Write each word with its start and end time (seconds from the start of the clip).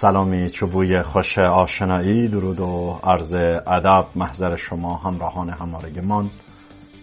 سلامی 0.00 0.50
چوبوی 0.50 1.02
خوش 1.02 1.38
آشنایی 1.38 2.28
درود 2.28 2.60
و 2.60 3.00
عرض 3.04 3.34
ادب 3.66 4.06
محضر 4.16 4.56
شما 4.56 4.96
همراهان 4.96 5.50
همارگمان 5.50 6.30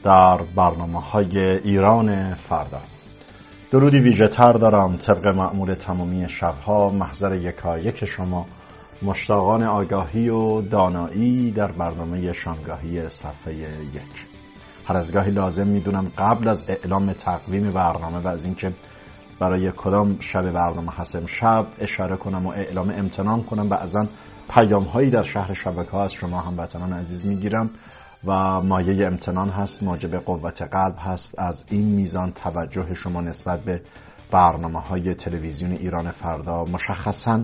در 0.04 0.38
برنامه 0.56 1.02
های 1.02 1.40
ایران 1.40 2.34
فردا. 2.34 2.82
درودی 3.72 4.00
ویژه 4.00 4.28
دارم 4.28 4.98
طبق 4.98 5.28
معمول 5.28 5.74
تمامی 5.74 6.30
شبها 6.30 6.90
محضر 6.90 7.36
یکایک 7.36 8.06
شما 8.06 8.46
مشتاقان 9.02 9.64
آگاهی 9.64 10.30
و 10.30 10.62
دانایی 10.62 11.52
در 11.52 11.72
برنامه 11.72 12.34
شانگاهی 12.34 13.10
صفحه 13.10 13.54
یک. 13.54 14.26
هر 14.86 14.98
از 14.98 15.14
گاهی 15.14 15.32
لازم 15.32 15.68
می‌دونم 15.68 16.12
قبل 16.18 16.48
از 16.48 16.70
اعلام 16.70 17.14
تقویم 17.14 17.72
برنامه 17.72 18.20
و 18.20 18.28
از 18.28 18.46
اینکه 18.46 18.74
برای 19.40 19.72
کدام 19.72 20.20
شب 20.20 20.52
برنامه 20.52 20.92
هستم 20.92 21.26
شب 21.26 21.68
اشاره 21.80 22.16
کنم 22.16 22.46
و 22.46 22.50
اعلام 22.50 22.90
امتنان 22.90 23.44
کنم 23.44 23.70
بعضا 23.70 24.06
پیام 24.50 24.84
هایی 24.84 25.10
در 25.10 25.24
شهر 25.24 25.54
شبکه 25.54 25.92
ها 25.92 26.04
از 26.04 26.14
شما 26.14 26.40
هموطنان 26.42 26.94
عزیز 26.94 27.26
می‌گیرم 27.26 27.70
و 28.26 28.62
مایه 28.62 29.08
امتنان 29.08 29.50
هست 29.50 29.84
موجب 29.84 30.16
قوت 30.16 30.62
قلب 30.62 30.96
هست. 31.00 31.40
از 31.40 31.66
این 31.70 31.86
میزان 31.86 32.32
توجه 32.32 32.94
شما 32.94 33.22
نسبت 33.22 33.64
به 33.64 33.82
برنامه 34.32 34.80
های 34.80 35.16
تلویزیون 35.16 35.72
ایران 35.72 36.12
فردا 36.12 36.64
مشخصا 36.64 37.44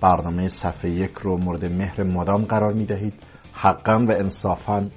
برنامه 0.00 0.48
صفحه 0.48 0.90
یک 0.90 1.12
رو 1.12 1.36
مورد 1.36 1.64
مهر 1.64 2.02
مدام 2.02 2.44
قرار 2.44 2.72
می 2.72 2.86
دهید 2.86 3.14
حقا 3.52 4.04
و 4.08 4.12
انصافا. 4.12 4.90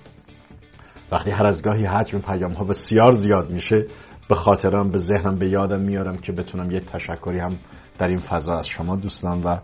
وقتی 1.12 1.32
هر 1.32 1.46
از 1.46 1.64
گاهی 1.64 1.86
حجم 1.86 2.20
پیام 2.20 2.52
ها 2.52 2.64
بسیار 2.64 3.12
زیاد 3.12 3.50
میشه 3.50 3.88
به 4.30 4.36
خاطرم 4.36 4.90
به 4.92 4.98
ذهنم 4.98 5.36
به 5.36 5.48
یادم 5.48 5.82
میارم 5.82 6.18
که 6.18 6.32
بتونم 6.32 6.72
یک 6.72 6.86
تشکری 6.86 7.40
هم 7.40 7.58
در 8.00 8.08
این 8.08 8.20
فضا 8.20 8.58
از 8.58 8.68
شما 8.68 8.96
دوستان 8.96 9.44
و 9.44 9.58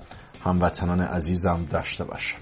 هموطنان 0.43 1.01
عزیزم 1.01 1.65
داشته 1.69 2.03
باشم. 2.03 2.37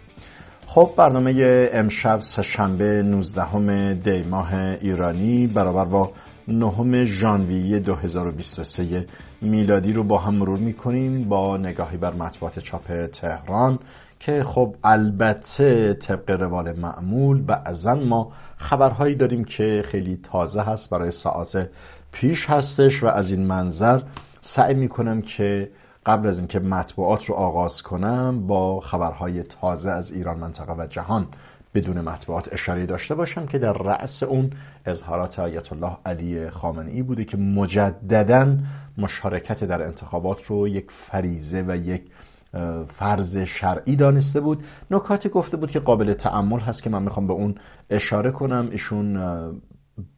خب 0.68 0.94
برنامه 0.98 1.34
امشب 1.74 2.20
سهشنبه 2.20 3.02
19 3.02 3.94
دی 3.94 4.30
ماه 4.30 4.54
ایرانی 4.54 5.48
برابر 5.48 5.86
با 5.86 6.12
نهم 6.48 7.06
ژانویه 7.06 7.80
2023 7.80 9.08
میلادی 9.42 9.94
رو 9.94 10.04
با 10.04 10.18
هم 10.18 10.36
مرور 10.36 10.60
می‌کنیم 10.60 11.30
با 11.30 11.58
نگاهی 11.58 11.98
بر 11.98 12.14
مطبوعات 12.14 12.60
چاپ 12.60 13.06
تهران 13.06 13.80
که 14.20 14.44
خب 14.44 14.76
البته 14.84 15.94
طبق 15.94 16.32
روال 16.32 16.80
معمول 16.80 17.42
بعضا 17.42 17.96
ما 17.96 18.32
خبرهایی 18.58 19.16
داریم 19.16 19.44
که 19.44 19.84
خیلی 19.86 20.20
تازه 20.24 20.62
هست 20.62 20.90
برای 20.90 21.12
ساعت 21.12 21.70
پیش 22.12 22.50
هستش 22.50 23.04
و 23.04 23.08
از 23.08 23.32
این 23.32 23.46
منظر 23.46 24.02
سعی 24.42 24.74
می‌کنم 24.74 25.22
که 25.22 25.72
قبل 26.06 26.28
از 26.28 26.40
اینکه 26.40 26.60
مطبوعات 26.60 27.26
رو 27.26 27.36
آغاز 27.36 27.82
کنم 27.82 28.48
با 28.48 28.80
خبرهای 28.80 29.44
تازه 29.44 29.92
از 29.92 30.12
ایران 30.12 30.40
منطقه 30.40 30.74
و 30.74 30.88
جهان 30.90 31.28
بدون 31.78 32.02
مطبوعات 32.02 32.54
اشاره 32.54 32.86
داشته 32.86 33.16
باشم 33.16 33.46
که 33.46 33.60
در 33.60 33.74
رأس 33.74 34.24
اون 34.24 34.50
اظهارات 34.86 35.40
آیت 35.40 35.74
الله 35.74 35.98
علی 36.06 36.50
خامنه 36.50 36.92
ای 36.92 37.02
بوده 37.02 37.26
که 37.26 37.38
مجددا 37.38 38.58
مشارکت 38.98 39.64
در 39.64 39.84
انتخابات 39.84 40.46
رو 40.46 40.68
یک 40.68 40.92
فریزه 40.92 41.64
و 41.68 41.76
یک 41.76 42.02
فرض 42.88 43.38
شرعی 43.38 43.96
دانسته 43.96 44.40
بود. 44.40 44.64
نکاتی 44.92 45.30
گفته 45.30 45.58
بود 45.58 45.72
که 45.72 45.80
قابل 45.80 46.14
تعمل 46.14 46.60
هست 46.60 46.84
که 46.84 46.90
من 46.90 47.04
می‌خوام 47.04 47.28
به 47.28 47.34
اون 47.34 47.56
اشاره 47.90 48.32
کنم. 48.32 48.70
ایشون 48.72 49.20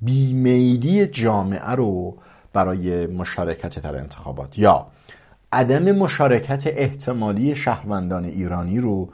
بیمیلی 0.01 1.07
جامعه 1.07 1.71
رو 1.71 2.17
برای 2.53 3.07
مشارکت 3.07 3.79
در 3.79 3.95
انتخابات 3.95 4.59
یا 4.59 4.87
عدم 5.51 5.91
مشارکت 5.91 6.63
احتمالی 6.67 7.55
شهروندان 7.55 8.25
ایرانی 8.25 8.79
رو 8.79 9.09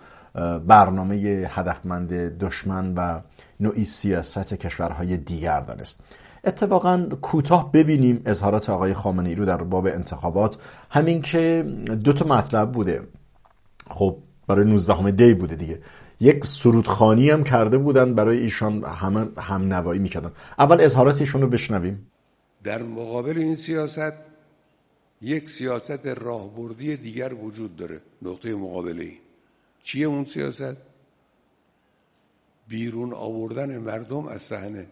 برنامه 0.67 1.15
هدفمند 1.49 2.13
دشمن 2.13 2.93
و 2.93 3.21
نوعی 3.59 3.85
سیاست 3.85 4.53
کشورهای 4.53 5.17
دیگر 5.17 5.59
دانست. 5.59 6.03
اتفاقا 6.45 7.09
کوتاه 7.21 7.71
ببینیم 7.71 8.21
اظهارات 8.25 8.69
آقای 8.69 8.93
خامنه 8.93 9.29
ای 9.29 9.35
رو 9.35 9.45
در 9.45 9.57
باب 9.57 9.85
انتخابات. 9.85 10.57
همین 10.89 11.21
که 11.21 11.65
دو 12.03 12.13
تا 12.13 12.25
مطلب 12.25 12.71
بوده. 12.71 13.07
خب 13.89 14.17
برای 14.47 14.65
19 14.65 15.11
دی 15.11 15.33
بوده 15.33 15.55
دیگه. 15.55 15.81
یک 16.19 16.45
سرودخانی 16.45 17.29
هم 17.29 17.43
کرده 17.43 17.77
بودن 17.77 18.13
برای 18.15 18.39
ایشان 18.39 18.83
همه 18.83 19.27
هم 19.37 19.73
نوایی 19.73 19.99
می‌کردن. 19.99 20.31
اول 20.59 20.81
اظهارات 20.81 21.21
ایشون 21.21 21.41
رو 21.41 21.47
بشنویم. 21.47 22.07
در 22.63 22.83
مقابل 22.83 23.37
این 23.37 23.55
سیاست 23.55 24.13
یک 25.21 25.49
سیاست 25.49 26.07
راهبردی 26.07 26.97
دیگر 26.97 27.33
وجود 27.33 27.75
داره. 27.75 28.01
نقطه 28.21 28.55
مقابله 28.55 29.03
ای. 29.03 29.24
چیه 29.85 30.05
اون 30.07 30.25
سیاست؟ 30.25 30.77
بیرون 32.67 33.13
آوردن 33.13 33.77
مردم 33.77 34.27
از 34.27 34.41
صحنه. 34.41 34.87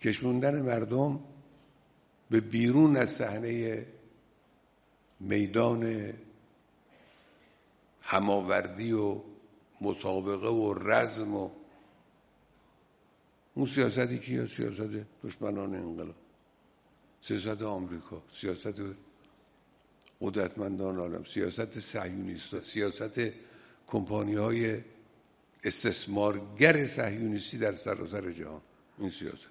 کشوندن 0.00 0.62
مردم 0.62 1.20
به 2.30 2.40
بیرون 2.40 2.96
از 2.96 3.10
صحنه 3.10 3.86
میدان 5.20 6.12
هماوردی 8.02 8.92
و 8.92 9.20
مسابقه 9.80 10.48
و 10.48 10.74
رزم 10.74 11.34
و 11.36 11.50
اون 13.54 13.66
سیاستی 13.66 14.18
که 14.18 14.46
سیاست 14.46 15.06
دشمنان 15.24 15.74
انقلاب. 15.74 16.14
سیاست 17.20 17.62
آمریکا. 17.62 18.22
سیاست 18.30 18.80
قدرتمندان 20.20 20.98
عالم. 20.98 21.24
سیاست 21.24 21.78
سهیونیست 21.78 22.60
سیاست 22.60 23.20
کمپانی 23.86 24.34
های 24.34 24.78
استثمارگر 25.64 26.86
سهیونیستی 26.86 27.58
در 27.58 27.74
سراسر 27.74 28.30
جهان. 28.32 28.60
این 28.98 29.10
سیاست. 29.10 29.46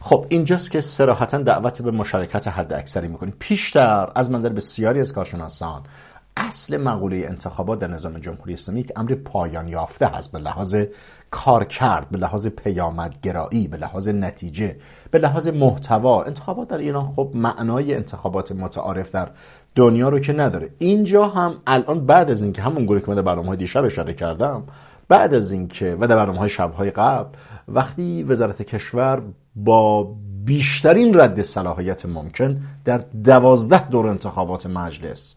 خب 0.00 0.26
اینجاست 0.28 0.70
که 0.70 0.80
سراحتا 0.80 1.38
دعوت 1.38 1.82
به 1.82 1.90
مشارکت 1.90 2.48
حد 2.48 2.72
اکثری 2.72 3.08
می‌کنیم. 3.08 3.36
پیشتر 3.38 4.12
از 4.14 4.30
منظر 4.30 4.48
بسیاری 4.48 5.00
از 5.00 5.12
کارشناسان 5.12 5.82
اصل 6.36 6.76
مقوله 6.76 7.16
انتخابات 7.16 7.78
در 7.78 7.88
نظام 7.88 8.18
جمهوری 8.18 8.52
اسلامی 8.52 8.80
یک 8.80 8.92
امر 8.96 9.14
پایان 9.14 9.68
یافته 9.68 10.06
هست 10.06 10.32
به 10.32 10.38
لحاظ 10.38 10.76
کار 11.34 11.64
کرد 11.64 12.10
به 12.10 12.18
لحاظ 12.18 12.46
پیامدگرایی 12.46 13.68
به 13.68 13.76
لحاظ 13.76 14.08
نتیجه 14.08 14.76
به 15.10 15.18
لحاظ 15.18 15.48
محتوا. 15.48 16.22
انتخابات 16.22 16.68
در 16.68 16.78
ایران 16.78 17.12
خب 17.16 17.30
معنای 17.34 17.94
انتخابات 17.94 18.52
متعارف 18.52 19.10
در 19.10 19.28
دنیا 19.74 20.08
رو 20.08 20.18
که 20.18 20.32
نداره. 20.32 20.70
اینجا 20.78 21.26
هم 21.26 21.54
الان 21.66 22.06
بعد 22.06 22.30
از 22.30 22.42
اینکه 22.42 22.62
همون 22.62 22.86
گونه 22.86 23.00
که 23.00 23.08
من 23.08 23.14
در 23.14 23.22
برنامه 23.22 23.48
های 23.48 23.56
دیشب 23.56 23.84
اشاره 23.84 24.14
کردم 24.14 24.62
بعد 25.08 25.34
از 25.34 25.52
اینکه 25.52 25.96
و 26.00 26.06
در 26.06 26.16
برنامه 26.16 26.38
های 26.38 26.50
شبهای 26.50 26.90
قبل 26.90 27.28
وقتی 27.68 28.22
وزارت 28.22 28.62
کشور 28.62 29.22
با 29.56 30.14
بیشترین 30.44 31.20
رد 31.20 31.42
صلاحیت 31.42 32.06
ممکن 32.06 32.60
در 32.84 32.98
دوازده 33.24 33.88
دور 33.88 34.06
انتخابات 34.06 34.66
مجلس 34.66 35.36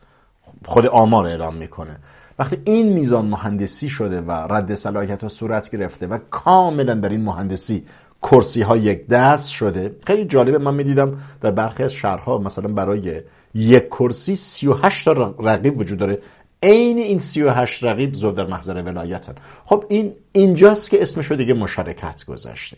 خود 0.66 0.86
آمار 0.86 1.26
اعلام 1.26 1.56
می‌کنه. 1.56 1.98
وقتی 2.40 2.58
این 2.66 2.94
میزان 2.94 3.26
مهندسی 3.26 3.90
شده 3.90 4.22
و 4.22 4.32
رد 4.32 4.76
صلاحیت 4.76 5.22
ها 5.22 5.28
صورت 5.28 5.72
گرفته 5.72 6.08
و 6.08 6.18
کاملا 6.30 6.94
در 6.96 7.10
این 7.10 7.22
مهندسی 7.22 7.86
کرسی 8.24 8.62
ها 8.62 8.78
یک 8.78 9.08
دست 9.08 9.50
شده 9.50 9.96
خیلی 10.04 10.26
جالبه 10.26 10.58
من 10.58 10.74
می‌دیدم 10.74 11.18
در 11.42 11.52
برخی 11.52 11.84
از 11.84 11.94
شهرها 11.94 12.38
مثلا 12.38 12.68
برای 12.68 13.22
یک 13.54 13.88
کرسی 13.88 14.36
38 14.36 15.06
تا 15.06 15.36
رقیب 15.40 15.80
وجود 15.80 16.00
داره. 16.00 16.20
عین 16.64 16.98
این 16.98 17.20
38 17.20 17.84
رقیب 17.84 18.14
زود 18.14 18.36
در 18.36 18.48
محضر 18.48 18.82
ولایتن. 18.82 19.34
خب 19.66 19.86
این 19.90 20.14
اینجاست 20.32 20.90
که 20.90 21.02
اسمشو 21.02 21.36
دیگه 21.36 21.54
مشارکت 21.54 22.26
گذاشته. 22.26 22.78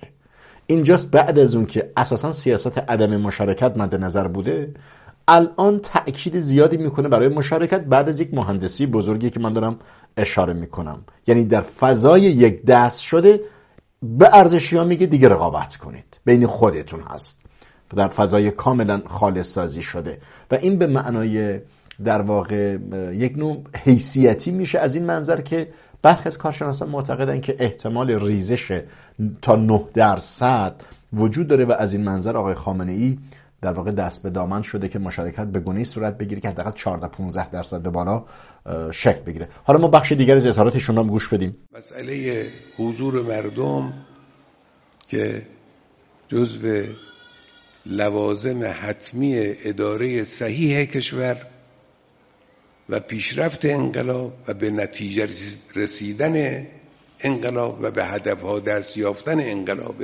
اینجاست 0.67 1.11
بعد 1.11 1.39
از 1.39 1.55
اون 1.55 1.65
که 1.65 1.91
اساسا 1.97 2.31
سیاست 2.31 2.77
عدم 2.77 3.17
مشارکت 3.17 3.77
مد 3.77 3.95
نظر 3.95 4.27
بوده 4.27 4.73
الان 5.29 5.79
تأکید 5.79 6.39
زیادی 6.39 6.77
می‌کنه 6.77 7.07
برای 7.07 7.27
مشارکت. 7.27 7.81
بعد 7.81 8.09
از 8.09 8.19
یک 8.19 8.33
مهندسی 8.33 8.85
بزرگی 8.85 9.29
که 9.29 9.39
من 9.39 9.53
دارم 9.53 9.79
اشاره 10.17 10.53
می‌کنم. 10.53 11.01
یعنی 11.27 11.43
در 11.43 11.61
فضای 11.61 12.21
یک 12.21 12.65
دست 12.65 13.01
شده 13.01 13.41
به 14.01 14.29
ارزشی 14.37 14.77
ها 14.77 14.83
میگه 14.83 15.05
دیگه 15.05 15.29
رقابت 15.29 15.75
کنید. 15.75 16.19
بین 16.25 16.47
خودتون 16.47 17.01
هست. 17.01 17.41
در 17.95 18.07
فضای 18.07 18.51
کاملا 18.51 19.01
خالص 19.05 19.53
سازی 19.53 19.83
شده. 19.83 20.17
و 20.51 20.55
این 20.55 20.77
به 20.77 20.87
معنای 20.87 21.59
در 22.05 22.21
واقع 22.21 22.77
یک 23.13 23.37
نوع 23.37 23.57
حیثیتی 23.83 24.51
میشه 24.51 24.79
از 24.79 24.95
این 24.95 25.05
منظر 25.05 25.41
که 25.41 25.67
برخی 26.01 26.27
از 26.27 26.37
کارشناسان 26.37 26.89
معتقدن 26.89 27.41
که 27.41 27.55
احتمال 27.59 28.25
ریزش 28.25 28.81
تا 29.41 29.55
9 29.55 29.83
درصد 29.93 30.75
وجود 31.13 31.47
داره 31.47 31.65
و 31.65 31.71
از 31.71 31.93
این 31.93 32.03
منظر 32.03 32.37
آقای 32.37 32.53
خامنه 32.53 32.91
ای 32.91 33.17
در 33.61 33.71
واقع 33.71 33.91
دست 33.91 34.23
به 34.23 34.29
دامن 34.29 34.61
شده 34.61 34.89
که 34.89 34.99
مشارکت 34.99 35.47
به 35.47 35.59
گونه‌ای 35.59 35.83
صورت 35.83 36.17
بگیره 36.17 36.41
که 36.41 36.49
حداقل 36.49 36.71
14 36.71 37.07
15 37.07 37.49
درصد 37.49 37.81
به 37.81 37.89
بالا 37.89 38.25
شکل 38.91 39.19
بگیره. 39.21 39.49
حالا 39.63 39.79
ما 39.79 39.87
بخش 39.87 40.11
دیگر 40.11 40.35
از 40.35 40.45
اظهاراتشون 40.45 40.95
رو 40.95 41.03
گوش 41.03 41.27
بدیم. 41.27 41.57
مسئله 41.77 42.47
حضور 42.77 43.21
مردم 43.21 43.93
که 45.07 45.41
جزو 46.27 46.83
لوازم 47.85 48.73
حتمی 48.79 49.35
اداره 49.39 50.23
صحیح 50.23 50.85
کشور 50.85 51.45
و 52.89 52.99
پیشرفت 52.99 53.65
انقلاب 53.65 54.33
و 54.47 54.53
به 54.53 54.71
نتیجه 54.71 55.27
رسیدن 55.75 56.67
انقلاب 57.19 57.79
و 57.81 57.91
به 57.91 58.05
هدفها 58.05 58.59
دست 58.59 58.97
یافتن 58.97 59.39
انقلاب 59.39 60.03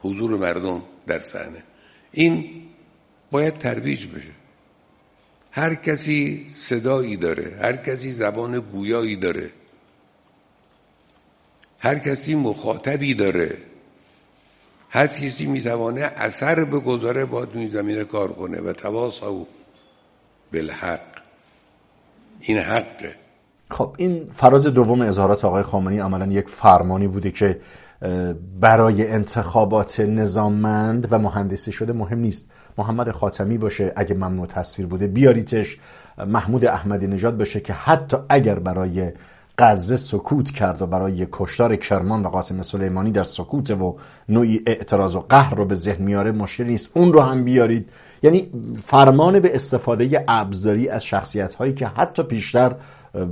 حضور 0.00 0.36
مردم 0.36 0.82
در 1.06 1.18
صحنه. 1.18 1.62
این 2.16 2.62
باید 3.30 3.58
ترویج 3.58 4.06
بشه. 4.06 4.32
هر 5.50 5.74
کسی 5.74 6.44
صدایی 6.48 7.16
داره 7.16 7.58
هر 7.62 7.76
کسی 7.76 8.10
زبان 8.10 8.60
گویایی 8.60 9.16
داره 9.16 9.50
هر 11.78 11.98
کسی 11.98 12.34
مخاطبی 12.34 13.14
داره 13.14 13.56
هر 14.90 15.06
کسی 15.06 15.46
می‌توانه 15.46 16.00
اثر 16.00 16.64
بگذاره 16.64 17.24
باید 17.24 17.50
توی 17.50 17.68
زمینه 17.68 18.04
کار 18.04 18.32
کنه 18.32 18.60
و 18.60 18.72
تواصل 18.72 19.44
بالحق. 20.52 21.00
این 22.40 22.58
حقه. 22.58 23.14
خب 23.70 23.94
این 23.98 24.30
فراز 24.34 24.66
دوم 24.66 25.00
اظهارات 25.00 25.44
آقای 25.44 25.62
خامنه‌ای 25.62 26.00
عملا 26.00 26.26
یک 26.26 26.48
فرمانی 26.48 27.08
بوده 27.08 27.30
که 27.30 27.60
برای 28.60 29.08
انتخابات 29.08 30.00
نظاممند 30.00 31.08
و 31.10 31.18
مهندسی 31.18 31.72
شده 31.72 31.92
مهم 31.92 32.18
نیست. 32.18 32.50
محمد 32.78 33.10
خاتمی 33.10 33.58
باشه 33.58 33.92
اگه 33.96 34.14
ممنوع 34.14 34.46
تصویر 34.46 34.88
بوده 34.88 35.06
بیاریتش. 35.06 35.78
محمود 36.26 36.64
احمدی 36.64 37.06
نژاد 37.06 37.38
باشه 37.38 37.60
که 37.60 37.72
حتی 37.72 38.16
اگر 38.28 38.58
برای 38.58 39.12
غزه 39.58 39.96
سکوت 39.96 40.50
کرد 40.50 40.82
و 40.82 40.86
برای 40.86 41.26
کشتار 41.32 41.76
کرمان 41.76 42.26
و 42.26 42.28
قاسم 42.28 42.62
سلیمانی 42.62 43.10
در 43.10 43.22
سکوت 43.22 43.70
و 43.70 43.96
نوعی 44.28 44.62
اعتراض 44.66 45.16
و 45.16 45.20
قهر 45.20 45.54
رو 45.54 45.64
به 45.64 45.74
ذهن 45.74 46.04
میاره 46.04 46.32
مشکل 46.32 46.64
نیست. 46.64 46.90
اون 46.94 47.12
رو 47.12 47.20
هم 47.20 47.44
بیارید. 47.44 47.88
یعنی 48.22 48.50
فرمان 48.84 49.40
به 49.40 49.54
استفاده 49.54 50.24
ابزاری 50.28 50.88
از 50.88 51.04
شخصیت 51.04 51.54
هایی 51.54 51.74
که 51.74 51.86
حتی 51.86 52.22
پیشتر 52.22 52.74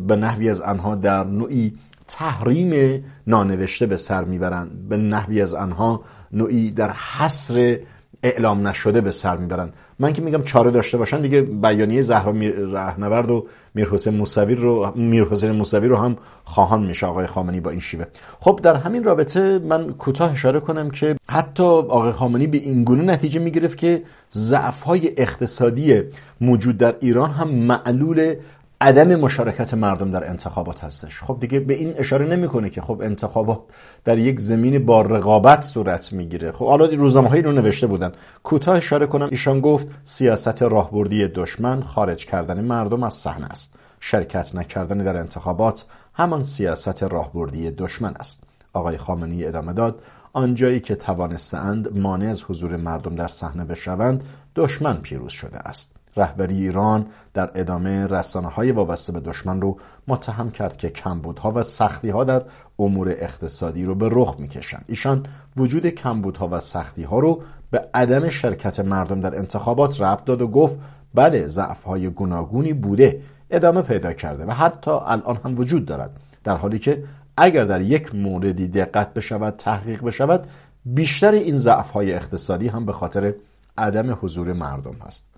به 0.07 0.17
نحوی 0.17 0.51
از 0.51 0.61
آنها 0.61 0.95
در 0.95 1.25
نوعی 1.25 1.75
تحریم 2.09 3.05
نانوشته 3.27 3.87
به 3.87 3.97
سر 3.97 4.25
می‌برند. 4.25 4.89
به 4.89 4.97
نحوی 4.97 5.43
از 5.43 5.55
آنها 5.55 6.03
نوعی 6.33 6.71
در 6.71 6.91
حصر 6.91 7.79
اعلام 8.23 8.67
نشده 8.69 9.01
به 9.01 9.11
سر 9.11 9.37
می‌برن 9.37 9.73
من 9.99 10.13
که 10.13 10.23
میگم 10.23 10.43
چاره 10.43 10.71
داشته 10.71 10.99
باشن 10.99 11.23
دیگه 11.23 11.41
بیانیه 11.43 12.01
زهرا 12.01 12.31
رهنورد 12.73 13.31
و 13.31 13.47
میر 13.75 13.89
حسین 13.89 14.15
موسوی 14.15 14.55
رو 14.55 14.93
میر 14.97 15.25
حسین 15.25 15.51
موسوی 15.51 15.89
رو 15.89 15.97
هم 15.97 16.17
خواهان 16.45 16.87
میشه 16.87 17.07
آقای 17.07 17.27
خامنی 17.27 17.61
با 17.61 17.71
این 17.71 17.81
شیوه. 17.81 18.05
خب 18.41 18.61
در 18.63 18.77
همین 18.77 19.05
رابطه 19.05 19.59
من 19.59 19.93
کوتاه 19.93 20.33
اشاره 20.33 20.61
کنم 20.61 20.91
که 20.91 21.17
حتی 21.29 21.63
آقای 21.63 22.13
خامنی 22.13 22.47
به 22.47 22.59
این 22.59 22.85
گونه 22.85 23.03
نتیجه 23.03 23.41
می‌گرفت 23.41 23.79
که 23.79 24.03
ضعف 24.33 24.83
های 24.83 25.13
اقتصادی 25.17 26.03
موجود 26.41 26.79
در 26.79 26.95
ایران 27.01 27.31
هم 27.31 27.49
معلول 27.49 28.35
عدم 28.85 29.17
مشارکت 29.17 29.75
مردم 29.75 30.11
در 30.11 30.31
انتخابات 30.31 30.85
هستش. 30.85 31.23
خب 31.23 31.41
دیگه 31.41 31.61
به 31.61 31.75
این 31.75 31.95
اشاره 31.97 32.27
نمی‌کنه 32.27 32.71
که 32.71 32.81
خب 32.81 33.01
انتخابات 33.01 33.59
در 34.05 34.19
یک 34.19 34.41
زمین 34.41 34.87
با 34.87 35.03
رقابت 35.03 35.61
صورت 35.61 36.13
می‌گیره. 36.13 36.53
خب 36.53 36.67
حالا 36.67 36.87
روزنامه 36.87 37.29
هایی 37.29 37.43
رو 37.43 37.53
نوشته 37.53 37.87
بودن. 37.87 38.13
کوتاه 38.43 38.77
اشاره 38.77 39.07
کنم 39.07 39.29
ایشان 39.31 39.61
گفت 39.61 39.89
سیاست 40.05 40.63
راهبردی 40.63 41.29
دشمن 41.29 41.83
خارج 41.83 42.27
کردن 42.27 42.65
مردم 42.65 43.03
از 43.03 43.15
صحنه 43.15 43.47
است. 43.47 43.75
شرکت 44.01 44.55
نکردن 44.55 44.99
در 44.99 45.17
انتخابات 45.17 45.85
همان 46.15 46.45
سیاست 46.45 47.03
راهبردی 47.03 47.71
دشمن 47.71 48.15
است. 48.21 48.45
آقای 48.73 48.99
خامنه‌ای 48.99 49.47
ادامه 49.47 49.73
داد 49.73 50.03
آنجایی 50.33 50.81
که 50.81 50.95
توانستند 50.95 51.99
مانع 51.99 52.31
از 52.31 52.43
حضور 52.43 52.77
مردم 52.77 53.15
در 53.15 53.29
صحنه 53.29 53.65
بشوند 53.65 54.25
دشمن 54.57 54.97
پیروز 54.97 55.33
شده 55.33 55.59
است. 55.59 55.97
رهبری 56.17 56.57
ایران 56.57 57.07
در 57.35 57.51
ادامه 57.55 58.07
رسانه 58.07 58.49
های 58.49 58.73
وابسته 58.73 59.13
به 59.13 59.21
دشمن 59.21 59.61
رو 59.61 59.79
متهم 60.09 60.51
کرد 60.51 60.77
که 60.77 60.91
کمبودها 60.91 61.53
و 61.53 61.63
سختی 61.63 62.11
ها 62.11 62.25
در 62.25 62.43
امور 62.79 63.09
اقتصادی 63.09 63.85
رو 63.85 63.95
به 63.95 64.09
رخ 64.13 64.37
می‌کشند. 64.39 64.85
ایشان 64.89 65.27
وجود 65.57 65.87
کمبودها 65.87 66.49
و 66.53 66.61
سختی 66.61 67.03
ها 67.03 67.19
رو 67.19 67.43
به 67.71 67.89
عدم 67.95 68.29
شرکت 68.29 68.81
مردم 68.81 69.21
در 69.21 69.37
انتخابات 69.37 70.01
ربط 70.01 70.25
داد 70.25 70.43
و 70.43 70.49
گفت 70.49 70.79
بله 71.15 71.47
ضعف 71.47 71.83
های 71.83 72.11
گوناگونی 72.11 72.73
بوده 72.73 73.21
ادامه 73.51 73.83
پیدا 73.83 74.13
کرده 74.13 74.45
و 74.45 74.51
حتی 74.51 74.91
الان 74.91 75.41
هم 75.45 75.59
وجود 75.59 75.87
دارد. 75.87 76.17
در 76.45 76.57
حالی 76.57 76.79
که 76.79 77.05
اگر 77.37 77.65
در 77.65 77.81
یک 77.81 78.15
موردی 78.15 78.69
دقت 78.69 79.15
بشود 79.15 79.55
تحقیق 79.57 80.05
بشود 80.05 80.47
بیشتر 80.85 81.33
این 81.33 81.57
ضعف 81.57 81.91
های 81.91 82.13
اقتصادی 82.13 82.69
هم 82.69 82.87
به 82.87 82.93
خاطر 82.93 83.35
عدم 83.79 84.19
حضور 84.23 84.53
مردم 84.53 84.95
هست. 85.07 85.34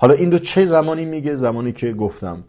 حالا 0.00 0.14
این 0.14 0.32
رو 0.32 0.38
چه 0.38 0.64
زمانی 0.64 1.04
میگه؟ 1.04 1.34
زمانی 1.34 1.72
که 1.72 1.92
گفتم 1.92 2.44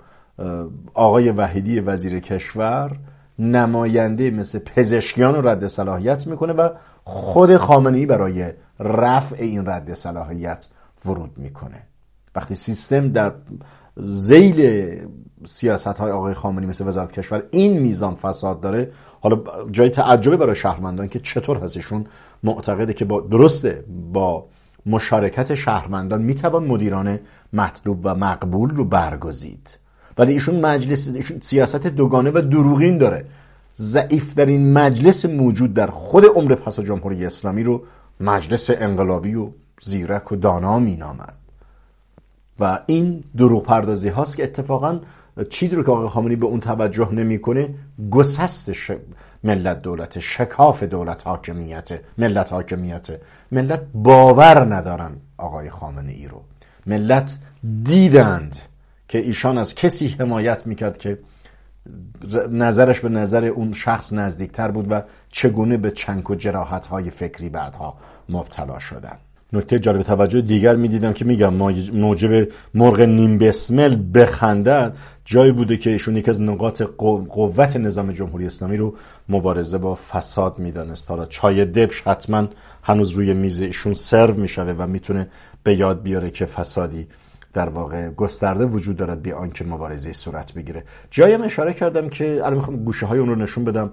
آقای 0.93 1.31
وحیدی 1.31 1.79
وزیر 1.79 2.19
کشور 2.19 2.97
نماینده 3.39 4.31
مثل 4.31 4.59
پزشکیان 4.59 5.35
رو 5.35 5.47
رد 5.47 5.67
صلاحیت 5.67 6.27
می‌کنه 6.27 6.53
و 6.53 6.69
خود 7.03 7.57
خامنه 7.57 8.05
برای 8.05 8.53
رفع 8.79 9.35
این 9.39 9.65
رد 9.67 9.93
صلاحیت 9.93 10.67
ورود 11.05 11.31
می‌کنه. 11.37 11.83
وقتی 12.35 12.55
سیستم 12.55 13.09
در 13.09 13.31
زیل 13.97 14.91
سیاست 15.45 15.87
های 15.87 16.11
آقای 16.11 16.33
خامنی 16.33 16.65
مثل 16.65 16.87
وزارت 16.87 17.11
کشور 17.11 17.43
این 17.51 17.79
میزان 17.79 18.15
فساد 18.15 18.61
داره 18.61 18.91
حالا 19.21 19.43
جای 19.71 19.89
تعجبه 19.89 20.37
برای 20.37 20.55
شهروندان 20.55 21.07
که 21.07 21.19
چطور 21.19 21.57
هستشون 21.57 22.05
معتقده 22.43 22.93
که 22.93 23.05
با 23.05 23.21
درسته 23.21 23.83
با 24.13 24.45
مشارکت 24.85 25.55
شهروندان 25.55 26.21
می‌توان 26.21 26.63
مدیران 26.63 27.19
مطلوب 27.53 27.99
و 28.03 28.15
مقبول 28.15 28.69
رو 28.69 28.85
برگزید. 28.85 29.77
ولی 30.17 30.33
ایشون 30.33 30.59
مجلس 30.59 31.09
ایشون 31.09 31.39
سیاست 31.39 31.87
دوگانه 31.87 32.31
و 32.31 32.41
دروغین 32.41 32.97
داره. 32.97 33.25
ضعیف 33.75 34.35
در 34.35 34.45
این 34.45 34.73
مجلس 34.73 35.25
موجود 35.25 35.73
در 35.73 35.87
خود 35.87 36.25
عمر 36.25 36.55
پس 36.55 36.79
جمهوری 36.79 37.25
اسلامی 37.25 37.63
رو 37.63 37.83
مجلس 38.19 38.69
انقلابی 38.69 39.35
و 39.35 39.49
زیرک 39.81 40.31
و 40.31 40.35
دانا 40.35 40.79
مینامد. 40.79 41.33
و 42.59 42.79
این 42.85 43.23
دروغ 43.37 43.65
پردازی 43.65 44.09
هاست 44.09 44.37
که 44.37 44.43
اتفاقا 44.43 44.99
چیزی 45.49 45.75
رو 45.75 45.83
که 45.83 45.91
آقای 45.91 46.09
خامنه‌ای 46.09 46.35
به 46.35 46.45
اون 46.45 46.59
توجه 46.59 47.11
نمی‌کنه 47.11 47.69
گسست 48.11 48.71
ملت 49.43 49.81
دولت 49.81 50.19
شکاف 50.19 50.83
دولت 50.83 51.27
حاکمیت 51.27 51.89
ملت 52.17 52.53
حاکمیت. 52.53 53.07
ملت 53.51 53.81
باور 53.93 54.75
ندارن 54.75 55.11
آقای 55.37 55.69
خامنه 55.69 56.11
ای 56.11 56.27
رو. 56.27 56.41
ملت 56.87 57.37
دیدند 57.83 58.59
که 59.07 59.17
ایشان 59.17 59.57
از 59.57 59.75
کسی 59.75 60.07
حمایت 60.07 60.67
می‌کرد 60.67 60.97
که 60.97 61.19
نظرش 62.51 62.99
به 62.99 63.09
نظر 63.09 63.45
اون 63.45 63.73
شخص 63.73 64.13
نزدیکتر 64.13 64.71
بود 64.71 64.91
و 64.91 65.01
چگونه 65.29 65.77
به 65.77 65.91
چنک 65.91 66.29
و 66.29 66.35
جراحت 66.35 66.85
های 66.85 67.09
فکری 67.09 67.49
بعدها 67.49 67.97
مبتلا 68.29 68.79
شدن 68.79 69.17
نکته 69.53 69.79
جالب 69.79 70.01
توجه 70.01 70.41
دیگر 70.41 70.75
می‌دیدم 70.75 71.13
که 71.13 71.25
میگم 71.25 71.53
موجب 71.93 72.47
مرغ 72.73 73.01
نیم 73.01 73.37
بسمل 73.37 73.97
بخندد 74.13 74.97
جایی 75.25 75.51
بوده 75.51 75.77
که 75.77 75.89
ایشون 75.89 76.17
یکی 76.17 76.29
از 76.29 76.41
نقاط 76.41 76.81
قوت 77.29 77.75
نظام 77.75 78.11
جمهوری 78.11 78.45
اسلامی 78.45 78.77
رو 78.77 78.95
مبارزه 79.29 79.77
با 79.77 79.95
فساد 79.95 80.59
می‌دانست. 80.59 81.09
حالا 81.09 81.25
چای 81.25 81.65
دبش 81.65 82.01
حتما 82.01 82.47
هنوز 82.83 83.11
روی 83.11 83.33
میز 83.33 83.61
ایشون 83.61 83.93
سرو 83.93 84.33
می‌شوه 84.33 84.75
و 84.77 84.87
می‌تونه 84.87 85.27
به 85.63 85.75
یاد 85.75 86.01
بیاره 86.01 86.29
که 86.29 86.45
فسادی 86.45 87.07
در 87.53 87.69
واقع 87.69 88.09
گسترده 88.09 88.65
وجود 88.65 88.97
دارد 88.97 89.21
بی 89.21 89.31
آنکه 89.31 89.65
مبارزه 89.65 90.13
صورت 90.13 90.53
بگیره. 90.53 90.83
جایم 91.09 91.41
اشاره 91.41 91.73
کردم 91.73 92.09
که 92.09 92.35
الان 92.35 92.53
می‌خوام 92.53 92.83
گوشه 92.83 93.05
های 93.05 93.19
اون 93.19 93.29
رو 93.29 93.35
نشون 93.35 93.65
بدم. 93.65 93.91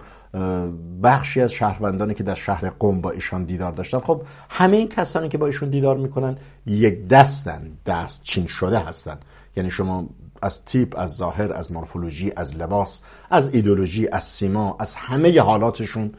بخشی 1.03 1.41
از 1.41 1.53
شهروندانی 1.53 2.15
که 2.15 2.23
در 2.23 2.35
شهر 2.35 2.71
قم 2.71 3.01
با 3.01 3.11
ایشان 3.11 3.45
دیدار 3.45 3.73
داشتن. 3.73 3.99
خب 3.99 4.23
همه 4.49 4.77
این 4.77 4.89
کسانی 4.89 5.29
که 5.29 5.39
با 5.39 5.47
ایشون 5.47 5.71
دیدار 5.71 5.97
می‌کنن 5.97 6.37
یک 6.67 7.09
دستن 7.09 7.71
دست 7.87 8.23
چین 8.23 8.47
شده 8.47 8.79
هستن. 8.79 9.17
یعنی 9.57 9.71
شما 9.71 10.09
از 10.43 10.65
تیپ 10.65 10.99
از 10.99 11.17
ظاهر 11.17 11.53
از 11.53 11.73
مورفولوژی 11.73 12.33
از 12.37 12.57
لباس 12.57 13.03
از 13.31 13.55
ایدولوژی 13.55 14.09
از 14.13 14.25
سیما 14.25 14.77
از 14.81 14.95
همه 14.95 15.41
حالاتشون 15.41 16.13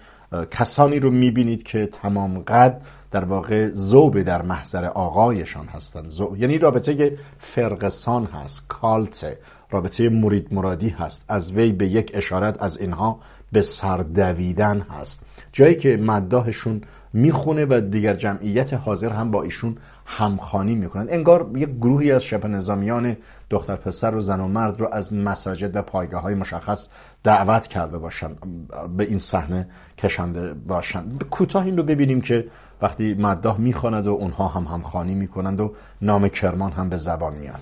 کسانی 0.51 0.99
رو 0.99 1.11
می‌بینید 1.11 1.63
که 1.63 1.85
تمام 1.85 2.39
قد 2.39 2.81
در 3.11 3.25
واقع 3.25 3.69
زوب 3.73 4.21
در 4.21 4.41
محضر 4.41 4.85
آقایشان 4.85 5.67
هستند 5.67 6.13
یعنی 6.37 6.57
رابطه 6.57 7.17
فرقسان 7.37 8.25
هست 8.25 8.67
کالت 8.67 9.37
رابطه 9.71 10.09
مرید 10.09 10.53
مرادی 10.53 10.89
هست. 10.89 11.25
از 11.27 11.51
وی 11.51 11.71
به 11.71 11.87
یک 11.87 12.11
اشارت 12.13 12.61
از 12.61 12.77
اینها 12.77 13.19
به 13.51 13.61
سردویدن 13.61 14.79
هست. 14.79 15.25
جایی 15.51 15.75
که 15.75 15.97
مداهشون 15.97 16.81
می‌خونه 17.13 17.65
و 17.65 17.81
دیگر 17.91 18.13
جمعیت 18.13 18.73
حاضر 18.73 19.09
هم 19.09 19.31
با 19.31 19.43
ایشون 19.43 19.77
همخانی 20.05 20.75
می‌کنن. 20.75 21.07
انگار 21.09 21.51
یک 21.55 21.69
گروهی 21.69 22.11
از 22.11 22.23
شبه 22.23 22.47
نظامیان 22.47 23.17
دختر 23.49 23.75
پسر 23.75 24.15
و 24.15 24.21
زن 24.21 24.39
و 24.39 24.47
مرد 24.47 24.79
رو 24.79 24.89
از 24.91 25.13
مساجد 25.13 25.75
و 25.75 25.81
پایگاه 25.81 26.21
های 26.21 26.35
مشخص 26.35 26.89
دعوت 27.23 27.67
کرده 27.67 27.97
باشن 27.97 28.35
به 28.97 29.03
این 29.03 29.17
صحنه 29.17 29.67
کشنده 29.97 30.53
باشن. 30.53 31.17
کوتاه 31.17 31.65
این 31.65 31.77
رو 31.77 31.83
ببینیم 31.83 32.21
که 32.21 32.47
وقتی 32.81 33.13
مداح 33.13 33.59
می‌خواند 33.59 34.07
و 34.07 34.11
اونها 34.11 34.47
هم 34.47 34.63
همخانی 34.63 35.15
می‌کنند 35.15 35.61
و 35.61 35.73
نام 36.01 36.27
کرمان 36.27 36.71
هم 36.71 36.89
به 36.89 36.97
زبان 36.97 37.33
میاد. 37.35 37.59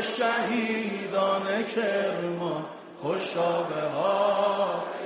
شهیدان 0.00 1.62
کرمان 1.62 2.64
خوشا 3.02 3.62
به 3.62 3.90
حال 3.94 4.99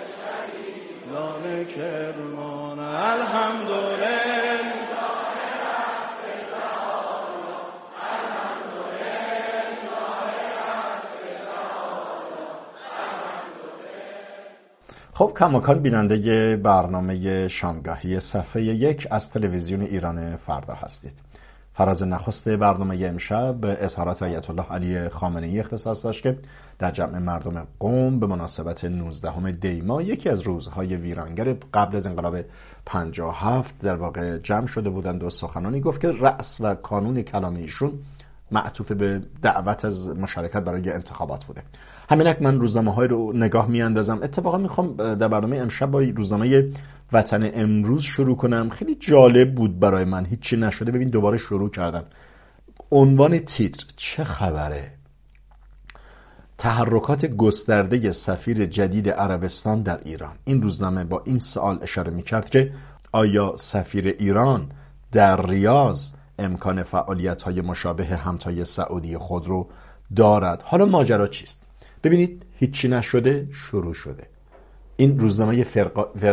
شهیدان 1.15 1.65
کرمان. 1.65 2.79
الحمدلله. 2.79 4.15
خب 15.15 15.33
کماکان 15.39 15.79
بیننده 15.79 16.57
برنامه 16.57 17.49
شامگاهی 17.49 18.21
صفحه 18.21 18.63
یک 18.63 19.09
از 19.11 19.31
تلویزیون 19.31 19.83
ایران 19.83 20.37
فردا 20.37 20.75
هستید. 20.75 21.34
فراز 21.77 22.03
نخست 22.03 22.49
برنامه 22.49 23.07
امشب 23.07 23.55
به 23.55 23.85
اظهارات 23.85 24.23
آیت 24.23 24.51
الله 24.51 24.63
علی 24.63 25.09
خامنه 25.09 25.47
ای 25.47 25.61
اختصاص 25.61 26.05
داشت 26.05 26.23
که 26.23 26.39
در 26.79 26.91
جمع 26.91 27.19
مردم 27.19 27.67
قوم 27.79 28.21
به 28.21 28.27
مناسبت 28.27 28.85
19 28.85 29.51
دیما 29.51 30.03
یکی 30.03 30.29
از 30.29 30.41
روزهای 30.41 30.97
ویرانگر 30.97 31.57
قبل 31.75 31.97
از 31.97 32.07
انقلاب 32.07 32.37
57 32.87 33.79
در 33.79 33.97
واقع 33.97 34.39
جمع 34.39 34.67
شده 34.67 34.91
بودند 34.91 35.23
و 35.23 35.31
سخنانی 35.31 35.81
گفت 35.81 36.01
که 36.01 36.09
رأس 36.09 36.61
و 36.61 36.75
کانون 36.75 37.23
کلام 37.23 37.57
ایشون 37.57 37.93
معطوف 38.51 38.93
به 38.93 39.21
دعوت 39.43 39.85
از 39.85 40.09
مشارکت 40.09 40.61
برای 40.61 40.91
انتخابات 40.91 41.45
بوده. 41.45 41.63
همینک 42.09 42.43
من 42.43 42.61
روزنامه 42.61 42.95
های 42.95 43.09
رو 43.09 43.33
نگاه 43.33 43.69
میاندازم. 43.69 44.19
اتفاقا 44.23 44.59
می‌خوام 44.59 44.97
در 44.97 45.29
برنامه 45.29 45.57
امشب 45.57 45.91
با 45.91 46.01
روزنامه 46.01 46.73
وطن 47.15 47.51
امروز 47.55 48.03
شروع 48.03 48.37
کنم. 48.37 48.69
خیلی 48.69 48.95
جالب 48.95 49.55
بود 49.55 49.81
برای 49.81 50.05
من. 50.05 50.27
هیچی 50.27 50.57
نشده. 50.57 50.93
ببین 50.93 51.09
دوباره 51.09 51.39
شروع 51.39 51.71
کردن 51.71 52.05
عنوان 52.91 53.39
تیتر 53.39 53.85
چه 53.97 54.25
خبره؟ 54.25 54.93
تحرکات 56.59 57.27
گسترده 57.27 58.13
سفیر 58.13 58.67
جدید 58.67 59.11
عربستان 59.11 59.83
در 59.83 60.01
ایران. 60.05 60.37
این 60.45 60.63
روزنامه 60.63 61.05
با 61.05 61.23
این 61.27 61.39
سوال 61.39 61.79
اشاره 61.83 62.11
می‌کرد 62.11 62.51
که 62.51 62.73
آیا 63.13 63.57
سفیر 63.57 64.07
ایران 64.07 64.69
در 65.13 65.47
ریاض 65.47 66.13
امکان 66.39 66.83
فعالیت 66.83 67.43
های 67.43 67.61
مشابه 67.61 68.05
همتای 68.05 68.65
سعودی 68.65 69.17
خود 69.17 69.47
رو 69.47 69.69
دارد؟ 70.17 70.63
حالا 70.63 70.87
ماجرا 70.87 71.27
چیست؟ 71.27 71.63
ببینید 72.05 72.43
هیچی 72.59 72.89
نشده 72.89 73.49
شروع 73.53 73.95
شده. 73.95 74.34
این 74.97 75.19
روزنامه 75.19 75.65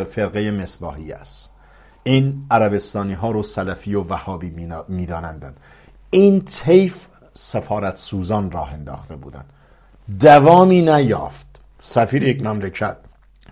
فرقه 0.06 0.52
مصباحی 0.52 1.12
است. 1.12 1.56
این 2.04 2.46
عربستانی 2.52 3.14
ها 3.14 3.32
رو 3.32 3.44
سلفی 3.44 3.96
و 3.96 4.04
وهابی 4.04 4.68
میدانندن 4.88 5.54
این 6.10 6.42
طیف 6.42 7.08
سفارت 7.34 7.98
سوزان 7.98 8.52
راه 8.52 8.74
انداخته 8.74 9.16
بودن 9.16 9.44
دوامی 10.20 10.82
نیافت. 10.82 11.48
سفیر 11.80 12.24
یک 12.24 12.44
مملکت 12.44 12.98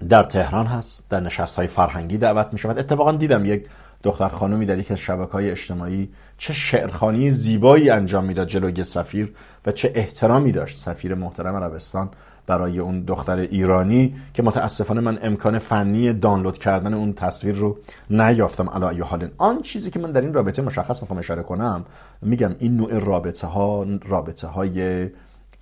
در 0.10 0.24
تهران 0.24 0.66
هست. 0.66 1.10
در 1.10 1.20
نشست 1.20 1.56
های 1.56 1.68
فرهنگی 1.68 2.18
دعوت 2.18 2.50
می 2.54 2.60
شود 2.60 2.80
اتفاقا 2.80 3.12
دیدم 3.12 3.46
یک 3.46 3.66
دختر 4.04 4.30
خانمی 4.30 4.66
در 4.66 4.78
یک 4.78 4.92
از 4.92 5.00
شبکه 5.00 5.32
های 5.32 5.52
اجتماعی 5.52 6.10
چه 6.38 6.54
شعرخانی 6.54 7.32
زیبایی 7.32 7.90
انجام 7.90 8.26
می‌داد 8.26 8.48
جلوی 8.48 8.84
سفیر 8.84 9.34
و 9.66 9.72
چه 9.72 9.92
احترامی 9.96 10.52
داشت 10.52 10.78
سفیر 10.78 11.16
محترم 11.16 11.56
عربستان 11.56 12.10
برای 12.48 12.80
اون 12.80 13.02
دختر 13.02 13.38
ایرانی 13.40 14.16
که 14.34 14.44
متاسفانه 14.44 15.02
من 15.02 15.20
امکان 15.22 15.60
فنی 15.60 16.14
دانلود 16.14 16.58
کردن 16.58 16.94
اون 16.94 17.14
تصویر 17.14 17.56
رو 17.56 17.78
نیافتم. 18.10 18.70
علی 18.70 19.02
حال. 19.02 19.30
آن 19.38 19.62
چیزی 19.62 19.92
که 19.92 20.00
من 20.00 20.12
در 20.12 20.22
این 20.22 20.34
رابطه 20.34 20.62
مشخص 20.62 21.02
می‌خوام 21.02 21.20
اشاره 21.20 21.44
کنم 21.44 21.86
میگم 22.22 22.56
این 22.60 22.78
نوع 22.78 23.00
رابطه 23.00 23.48
ها 23.48 23.86
رابطه 24.06 24.48
های 24.48 25.10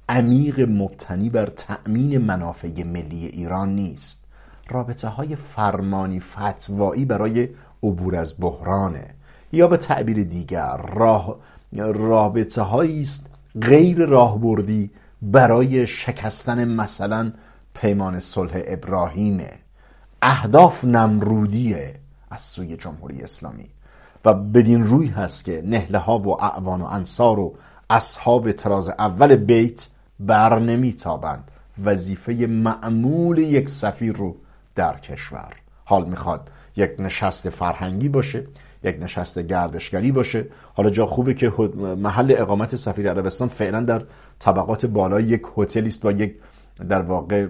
عمیق 0.09 0.59
مبتنی 0.69 1.29
بر 1.29 1.45
تأمین 1.45 2.17
منافع 2.17 2.83
ملی 2.83 3.25
ایران 3.25 3.75
نیست. 3.75 4.27
رابطه 4.69 5.07
های 5.07 5.35
فرمانی 5.35 6.19
فتوایی 6.19 7.05
برای 7.05 7.49
عبور 7.83 8.15
از 8.15 8.35
بحرانه. 8.39 9.07
یا 9.51 9.67
به 9.67 9.77
تعبیر 9.77 10.23
دیگر 10.23 10.77
راه 10.77 11.35
رابطه 11.73 12.73
است 12.73 13.29
غیر 13.61 14.05
راهبردی 14.05 14.91
برای 15.21 15.87
شکستن 15.87 16.67
مثلا 16.67 17.31
پیمان 17.73 18.19
صلح 18.19 18.61
ابراهیمه. 18.65 19.51
اهداف 20.21 20.85
نمرودیه 20.85 21.95
از 22.31 22.41
سوی 22.41 22.77
جمهوری 22.77 23.21
اسلامی. 23.21 23.69
و 24.25 24.33
بدین 24.33 24.83
روی 24.83 25.07
هست 25.07 25.45
که 25.45 25.63
نهله 25.65 25.97
ها 25.97 26.19
و 26.19 26.43
اعوان 26.43 26.81
و 26.81 26.85
انصار 26.85 27.39
و 27.39 27.55
اصحاب 27.89 28.51
تراز 28.51 28.89
اول 28.89 29.35
بیت 29.35 29.87
بر 30.19 30.59
نمیتابند. 30.59 31.51
وظیفه 31.83 32.33
معمول 32.33 33.37
یک 33.37 33.69
سفیر 33.69 34.13
رو 34.13 34.35
در 34.75 34.97
کشور. 34.99 35.53
حال 35.85 36.05
می‌خواد 36.05 36.51
یک 36.77 36.91
نشست 36.99 37.49
فرهنگی 37.49 38.09
باشه 38.09 38.47
یک 38.83 38.97
نشست 39.01 39.39
گردشگری 39.39 40.11
باشه. 40.11 40.45
حالا 40.73 40.89
جا 40.89 41.05
خوبه 41.05 41.33
که 41.33 41.49
محل 41.97 42.35
اقامت 42.37 42.75
سفیر 42.75 43.09
عربستان 43.09 43.47
فعلا 43.47 43.81
در 43.81 44.03
طبقات 44.39 44.85
بالای 44.85 45.23
یک 45.23 45.41
هتلی 45.57 45.87
است 45.87 46.05
و 46.05 46.11
یک 46.11 46.35
در 46.89 47.01
واقع 47.01 47.47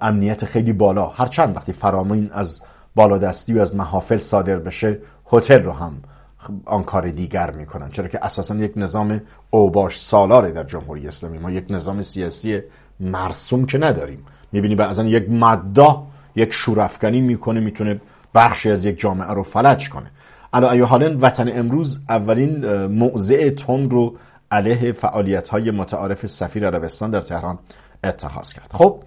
امنیت 0.00 0.44
خیلی 0.44 0.72
بالا. 0.72 1.06
هرچند 1.06 1.56
وقتی 1.56 1.72
فرامین 1.72 2.30
از 2.32 2.62
بالادستی 2.94 3.54
و 3.54 3.60
از 3.60 3.76
محافل 3.76 4.18
صادر 4.18 4.58
بشه 4.58 4.98
هتل 5.32 5.62
رو 5.62 5.72
هم 5.72 6.02
آن 6.64 6.82
کار 6.82 7.10
دیگر 7.10 7.50
می‌کنن. 7.50 7.90
چرا 7.90 8.08
که 8.08 8.24
اساسا 8.24 8.56
یک 8.56 8.72
نظام 8.76 9.20
اوباش 9.50 10.00
سالاره 10.00 10.50
در 10.50 10.64
جمهوری 10.64 11.08
اسلامی. 11.08 11.38
ما 11.38 11.50
یک 11.50 11.64
نظام 11.70 12.02
سیاسی 12.02 12.60
مرسوم 13.00 13.66
که 13.66 13.78
نداریم. 13.78 14.26
می‌بینی 14.52 14.74
بعضا 14.74 15.04
یک 15.04 15.30
مدده 15.30 15.96
یک 16.40 16.52
شورافکنی 16.52 17.20
می‌کنه 17.20 17.60
می‌تونه 17.60 18.00
بخشی 18.34 18.70
از 18.70 18.84
یک 18.84 19.00
جامعه 19.00 19.32
رو 19.34 19.42
فلج 19.42 19.88
کنه. 19.88 20.10
علا 20.52 20.70
ایو 20.70 20.86
حالا 20.86 21.16
وطن 21.20 21.48
امروز 21.58 22.00
اولین 22.08 22.86
موضع 22.86 23.50
تون 23.50 23.90
رو 23.90 24.16
علیه 24.50 24.92
فعالیت 24.92 25.48
های 25.48 25.70
متعارف 25.70 26.26
سفیر 26.26 26.66
عربستان 26.66 27.10
در 27.10 27.20
تهران 27.20 27.58
اتخاذ 28.04 28.52
کرد. 28.52 28.70
خب 28.72 29.02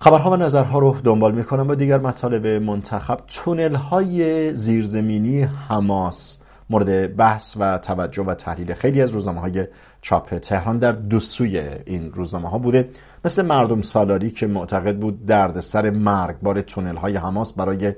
خبرها 0.00 0.30
و 0.30 0.36
نظرها 0.36 0.78
رو 0.78 0.96
دنبال 1.04 1.34
می‌کنم. 1.34 1.66
با 1.66 1.74
دیگر 1.74 1.98
مطالب 1.98 2.46
منتخب 2.46 3.18
تونل 3.28 3.74
های 3.74 4.54
زیرزمینی 4.54 5.42
حماس 5.42 6.39
مورد 6.70 7.16
بحث 7.16 7.56
و 7.60 7.78
توجه 7.78 8.22
و 8.22 8.34
تحلیل 8.34 8.74
خیلی 8.74 9.02
از 9.02 9.10
روزنامه 9.10 9.40
های 9.40 9.66
چاپ 10.00 10.38
تهران 10.38 10.78
در 10.78 10.92
دو 10.92 11.18
سوی 11.18 11.58
این 11.86 12.12
روزنامه 12.12 12.48
ها 12.48 12.58
بوده. 12.58 12.88
مثل 13.24 13.46
مردم 13.46 13.82
سالاری 13.82 14.30
که 14.30 14.46
معتقد 14.46 14.96
بود 14.96 15.26
دردسر 15.26 15.90
مرگبار 15.90 16.62
تونل 16.62 16.96
های 16.96 17.16
حماس 17.16 17.52
برای 17.52 17.92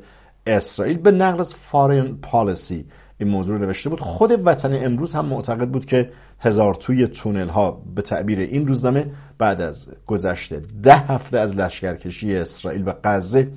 اسرائیل. 0.47 0.99
به 0.99 1.11
نقل 1.11 1.41
از 1.41 1.55
فارن 1.55 2.19
پالیسی 2.23 2.87
این 3.19 3.29
موضوع 3.29 3.59
نوشته 3.59 3.91
بود. 3.91 4.01
خود 4.01 4.47
وطن 4.47 4.85
امروز 4.85 5.15
هم 5.15 5.25
معتقد 5.25 5.69
بود 5.69 5.85
که 5.85 6.11
هزار 6.41 6.75
توی 6.75 7.07
تونل 7.07 7.49
ها 7.49 7.83
به 7.95 8.03
تعبیر 8.03 8.41
این 8.41 8.67
روزنامه 8.67 9.07
بعد 9.39 9.61
از 9.61 9.89
گذشته 10.07 10.63
ده 10.83 10.97
هفته 10.97 11.39
از 11.39 11.57
لشکرکشی 11.57 12.37
اسرائیل 12.37 12.89
و 12.89 12.93
غزه 13.05 13.49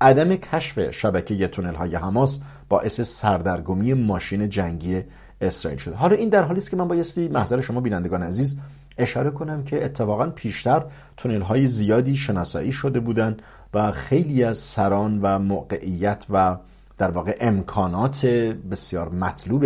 عدم 0.00 0.36
کشف 0.36 0.90
شبکه 0.90 1.48
تونل 1.48 1.74
های 1.74 1.96
حماس 1.96 2.40
باعث 2.68 3.00
سردرگمی 3.00 3.94
ماشین 3.94 4.48
جنگی 4.48 5.02
اسرائیل 5.40 5.78
شده. 5.78 5.94
حالا 5.94 6.16
این 6.16 6.28
در 6.28 6.42
حالی 6.42 6.58
است 6.58 6.70
که 6.70 6.76
من 6.76 6.88
بایستی 6.88 7.28
محضر 7.28 7.60
شما 7.60 7.80
بینندگان 7.80 8.22
عزیز 8.22 8.60
اشاره 8.98 9.30
کنم 9.30 9.64
که 9.64 9.84
اتفاقا 9.84 10.26
پیشتر 10.26 10.84
تونل 11.16 11.42
های 11.42 11.66
زیادی 11.66 12.16
شناسایی 12.16 12.72
شده 12.72 13.00
بودند 13.00 13.42
و 13.74 13.92
خیلی 13.92 14.44
از 14.44 14.58
سران 14.58 15.20
و 15.22 15.38
موقعیت 15.38 16.26
و 16.30 16.56
در 16.98 17.10
واقع 17.10 17.36
امکانات 17.40 18.26
بسیار 18.70 19.08
مطلوب 19.08 19.64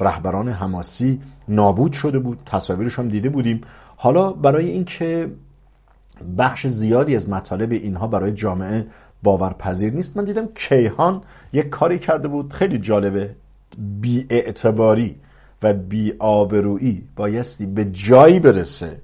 رهبران 0.00 0.48
حماسی 0.48 1.20
نابود 1.48 1.92
شده 1.92 2.18
بود. 2.18 2.42
تصاویرش 2.46 2.98
هم 2.98 3.08
دیده 3.08 3.28
بودیم. 3.28 3.60
حالا 3.96 4.32
برای 4.32 4.70
اینکه 4.70 5.30
بخش 6.38 6.66
زیادی 6.66 7.16
از 7.16 7.28
مطالب 7.28 7.72
اینها 7.72 8.06
برای 8.06 8.32
جامعه 8.32 8.86
باورپذیر 9.22 9.92
نیست. 9.92 10.16
من 10.16 10.24
دیدم 10.24 10.48
کیهان 10.54 11.22
یک 11.52 11.68
کاری 11.68 11.98
کرده 11.98 12.28
بود. 12.28 12.52
خیلی 12.52 12.78
جالبه. 12.78 13.34
بی 13.78 14.26
اعتباری 14.30 15.16
و 15.62 15.72
بی 15.72 16.14
آبرویی 16.18 17.08
بایستی 17.16 17.66
به 17.66 17.84
جایی 17.84 18.40
برسه. 18.40 19.00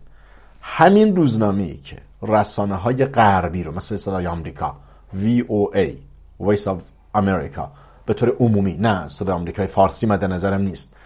همین 0.61 1.17
روزنامه 1.17 1.63
ای 1.63 1.77
که 1.77 1.97
رسانه 2.23 2.75
های 2.75 3.05
غربی 3.05 3.63
رو 3.63 3.73
مثل 3.73 3.97
صدای 3.97 4.27
آمریکا 4.27 4.77
VOA 5.15 5.89
Voice 6.41 6.65
of 6.65 6.79
America 7.15 7.69
به 8.07 8.15
طور 8.15 8.37
عمومی 8.41 8.77
نه 8.77 9.07
صدا 9.07 9.35
آمریکای 9.35 9.67
فارسی 9.67 10.07
مد 10.07 10.25
نظرم 10.25 10.61
نیست 10.61 10.97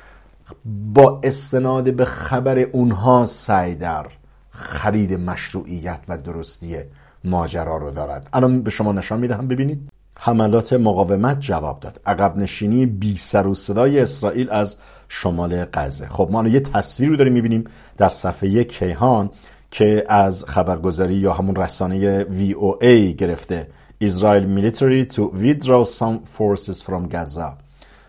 با 0.94 1.20
استناد 1.24 1.94
به 1.94 2.04
خبر 2.04 2.58
اونها 2.58 3.24
سعی 3.24 3.74
در 3.74 4.06
خرید 4.50 5.14
مشروعیت 5.14 6.00
و 6.08 6.18
درستی 6.18 6.78
ماجرا 7.24 7.76
رو 7.76 7.90
دارد. 7.90 8.28
الان 8.32 8.62
به 8.62 8.70
شما 8.70 8.92
نشان 8.92 9.20
می‌دهم 9.20 9.48
ببینید. 9.48 9.88
حملات 10.18 10.72
مقاومت 10.72 11.40
جواب 11.40 11.80
داد. 11.80 12.00
عقب 12.06 12.36
نشینی 12.36 12.86
بی 12.86 13.16
سر 13.16 13.46
و 13.46 13.54
صدای 13.54 14.00
اسرائیل 14.00 14.50
از 14.50 14.76
شمال 15.08 15.64
غزه. 15.72 16.08
خب 16.08 16.28
ما 16.32 16.48
یه 16.48 16.60
تصویر 16.60 17.10
رو 17.10 17.16
داریم 17.16 17.32
می‌بینیم 17.32 17.64
در 17.96 18.08
صفحه 18.08 18.64
کیهان 18.64 19.30
که 19.70 20.04
از 20.08 20.44
خبرگزاری 20.44 21.14
یا 21.14 21.32
همون 21.32 21.56
رسانه 21.56 22.24
VOA 22.24 23.14
گرفته. 23.16 23.68
Israel 24.04 24.44
military 24.58 25.04
to 25.14 25.20
withdraw 25.20 25.84
some 25.84 26.24
forces 26.24 26.82
from 26.82 27.12
Gaza. 27.12 27.56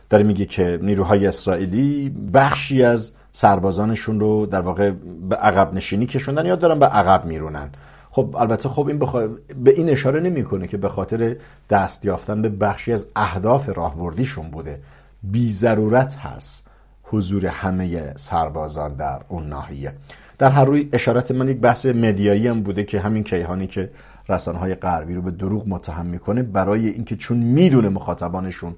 داره 0.09 0.23
میگه 0.23 0.45
که 0.45 0.79
نیروهای 0.81 1.27
اسرائیلی 1.27 2.09
بخشی 2.33 2.83
از 2.83 3.13
سربازانشون 3.31 4.19
رو 4.19 4.45
در 4.45 4.61
واقع 4.61 4.91
به 5.29 5.35
عقب 5.35 5.73
نشینی 5.73 6.05
کشوندن. 6.05 6.45
یا 6.45 6.55
دارن 6.55 6.79
به 6.79 6.85
عقب 6.85 7.25
میرونن. 7.25 7.69
خب 8.11 8.35
البته 8.39 8.69
خب 8.69 8.87
این 8.87 8.99
بخوا... 8.99 9.27
به 9.63 9.71
این 9.71 9.89
اشاره 9.89 10.19
نمی‌کنه 10.19 10.67
که 10.67 10.77
به 10.77 10.89
خاطر 10.89 11.35
دست 11.69 12.05
یافتن 12.05 12.41
به 12.41 12.49
بخشی 12.49 12.93
از 12.93 13.07
اهداف 13.15 13.69
راهبردیشون 13.69 14.51
بوده. 14.51 14.79
بی 15.23 15.51
ضرورت 15.51 16.15
هست 16.15 16.67
حضور 17.03 17.45
همه 17.45 18.13
سربازان 18.15 18.95
در 18.95 19.21
اون 19.27 19.47
ناحیه. 19.47 19.93
در 20.37 20.51
هر 20.51 20.65
روی 20.65 20.89
اشارت 20.93 21.31
من 21.31 21.49
یک 21.49 21.57
بحث 21.57 21.85
مدیایی 21.85 22.47
هم 22.47 22.63
بوده 22.63 22.83
که 22.83 22.99
همین 22.99 23.23
کیهانی 23.23 23.67
که 23.67 23.89
رسانه‌های 24.29 24.75
غربی 24.75 25.13
رو 25.13 25.21
به 25.21 25.31
دروغ 25.31 25.67
متهم 25.67 26.05
می‌کنه 26.05 26.43
برای 26.43 26.87
اینکه 26.87 27.15
چون 27.15 27.37
می‌دونه 27.37 27.89
مخاطبانشون 27.89 28.75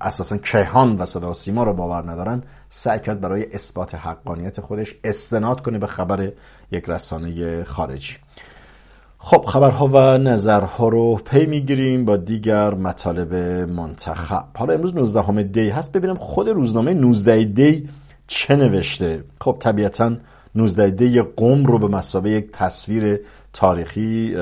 اساسا 0.00 0.36
کیهان 0.36 0.96
و 0.96 1.04
صدا 1.04 1.32
سیما 1.32 1.64
رو 1.64 1.72
باور 1.72 2.10
ندارن. 2.10 2.42
سعی 2.68 2.98
کرد 3.00 3.20
برای 3.20 3.54
اثبات 3.54 3.94
حقانیت 3.94 4.60
خودش 4.60 4.94
استناد 5.04 5.60
کنه 5.60 5.78
به 5.78 5.86
خبر 5.86 6.32
یک 6.72 6.84
رسانه 6.88 7.64
خارجی. 7.64 8.16
خب 9.18 9.44
خبرها 9.48 9.86
و 9.86 10.18
نظرها 10.18 10.88
رو 10.88 11.16
پی 11.24 11.46
می‌گیریم 11.46 12.04
با 12.04 12.16
دیگر 12.16 12.74
مطالب 12.74 13.34
منتخب. 13.70 14.44
حالا 14.56 14.74
امروز 14.74 14.94
19 14.94 15.42
دی 15.42 15.68
هست. 15.68 15.96
ببینم 15.96 16.14
خود 16.14 16.48
روزنامه 16.48 16.94
19 16.94 17.44
دی 17.44 17.88
چه 18.26 18.56
نوشته. 18.56 19.24
خب 19.40 19.56
طبیعتا 19.60 20.16
19 20.54 20.90
دی 20.90 21.22
قوم 21.22 21.64
رو 21.64 21.78
به 21.78 21.88
مسابقه 21.88 22.30
یک 22.30 22.50
تصویر 22.52 23.20
تاریخی 23.52 24.34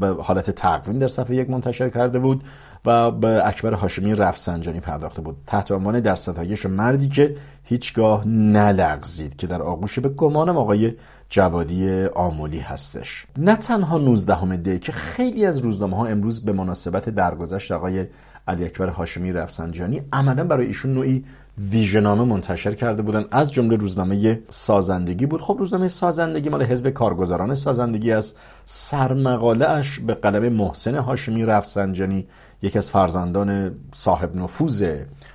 به 0.00 0.08
حالت 0.22 0.50
تقویم 0.50 0.98
در 0.98 1.08
صفحه 1.08 1.36
یک 1.36 1.50
منتشر 1.50 1.88
کرده 1.88 2.18
بود. 2.18 2.42
و 2.86 3.10
به 3.10 3.48
اکبر 3.48 3.72
هاشمی 3.72 4.14
رفسنجانی 4.14 4.80
پرداخته 4.80 5.22
بود. 5.22 5.36
تحت 5.46 5.72
عنوان 5.72 6.00
در 6.00 6.14
ستایش 6.14 6.66
مردی 6.66 7.08
که 7.08 7.36
هیچگاه 7.64 8.28
نلغزید 8.28 9.36
که 9.36 9.46
در 9.46 9.62
آغوش 9.62 9.98
به 9.98 10.08
گمانم 10.08 10.56
آقای 10.56 10.92
جوادی 11.28 12.04
آمولی 12.04 12.58
هستش. 12.58 13.26
نه 13.38 13.56
تنها 13.56 13.98
19 13.98 14.56
دی 14.56 14.78
که 14.78 14.92
خیلی 14.92 15.46
از 15.46 15.58
روزنامه 15.58 15.96
ها 15.96 16.06
امروز 16.06 16.44
به 16.44 16.52
مناسبت 16.52 17.08
درگذشت 17.08 17.72
آقای 17.72 18.06
علی 18.48 18.64
اکبر 18.64 18.88
هاشمی 18.88 19.32
رفسنجانی 19.32 20.02
عملا 20.12 20.44
برای 20.44 20.66
ایشون 20.66 20.94
نوعی 20.94 21.24
ویژنامه 21.58 22.24
منتشر 22.24 22.74
کرده 22.74 23.02
بودن. 23.02 23.24
از 23.30 23.52
جمله 23.52 23.76
روزنامه 23.76 24.40
سازندگی 24.48 25.26
بود. 25.26 25.40
خب 25.40 25.56
روزنامه 25.58 25.88
سازندگی 25.88 26.48
مال 26.48 26.62
حزب 26.62 26.90
کارگزاران 26.90 27.54
سازندگی 27.54 28.12
است. 28.12 28.38
سرمقاله 28.64 29.68
اش 29.68 30.00
به 30.00 30.14
قلم 30.14 30.52
محسن 30.52 30.94
هاشمی 30.94 31.44
رفسنجانی 31.44 32.26
یکی 32.64 32.78
از 32.78 32.90
فرزندان 32.90 33.74
صاحب 33.92 34.36
نفوذ 34.36 34.92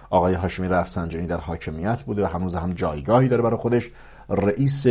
آقای 0.09 0.33
هاشمی 0.33 0.67
رفسنجانی 0.67 1.27
در 1.27 1.37
حاکمیت 1.37 2.03
بوده 2.03 2.23
و 2.23 2.25
هنوز 2.25 2.55
هم 2.55 2.73
جایگاهی 2.73 3.27
داره 3.27 3.41
برای 3.41 3.57
خودش. 3.57 3.89
رئیس 4.29 4.87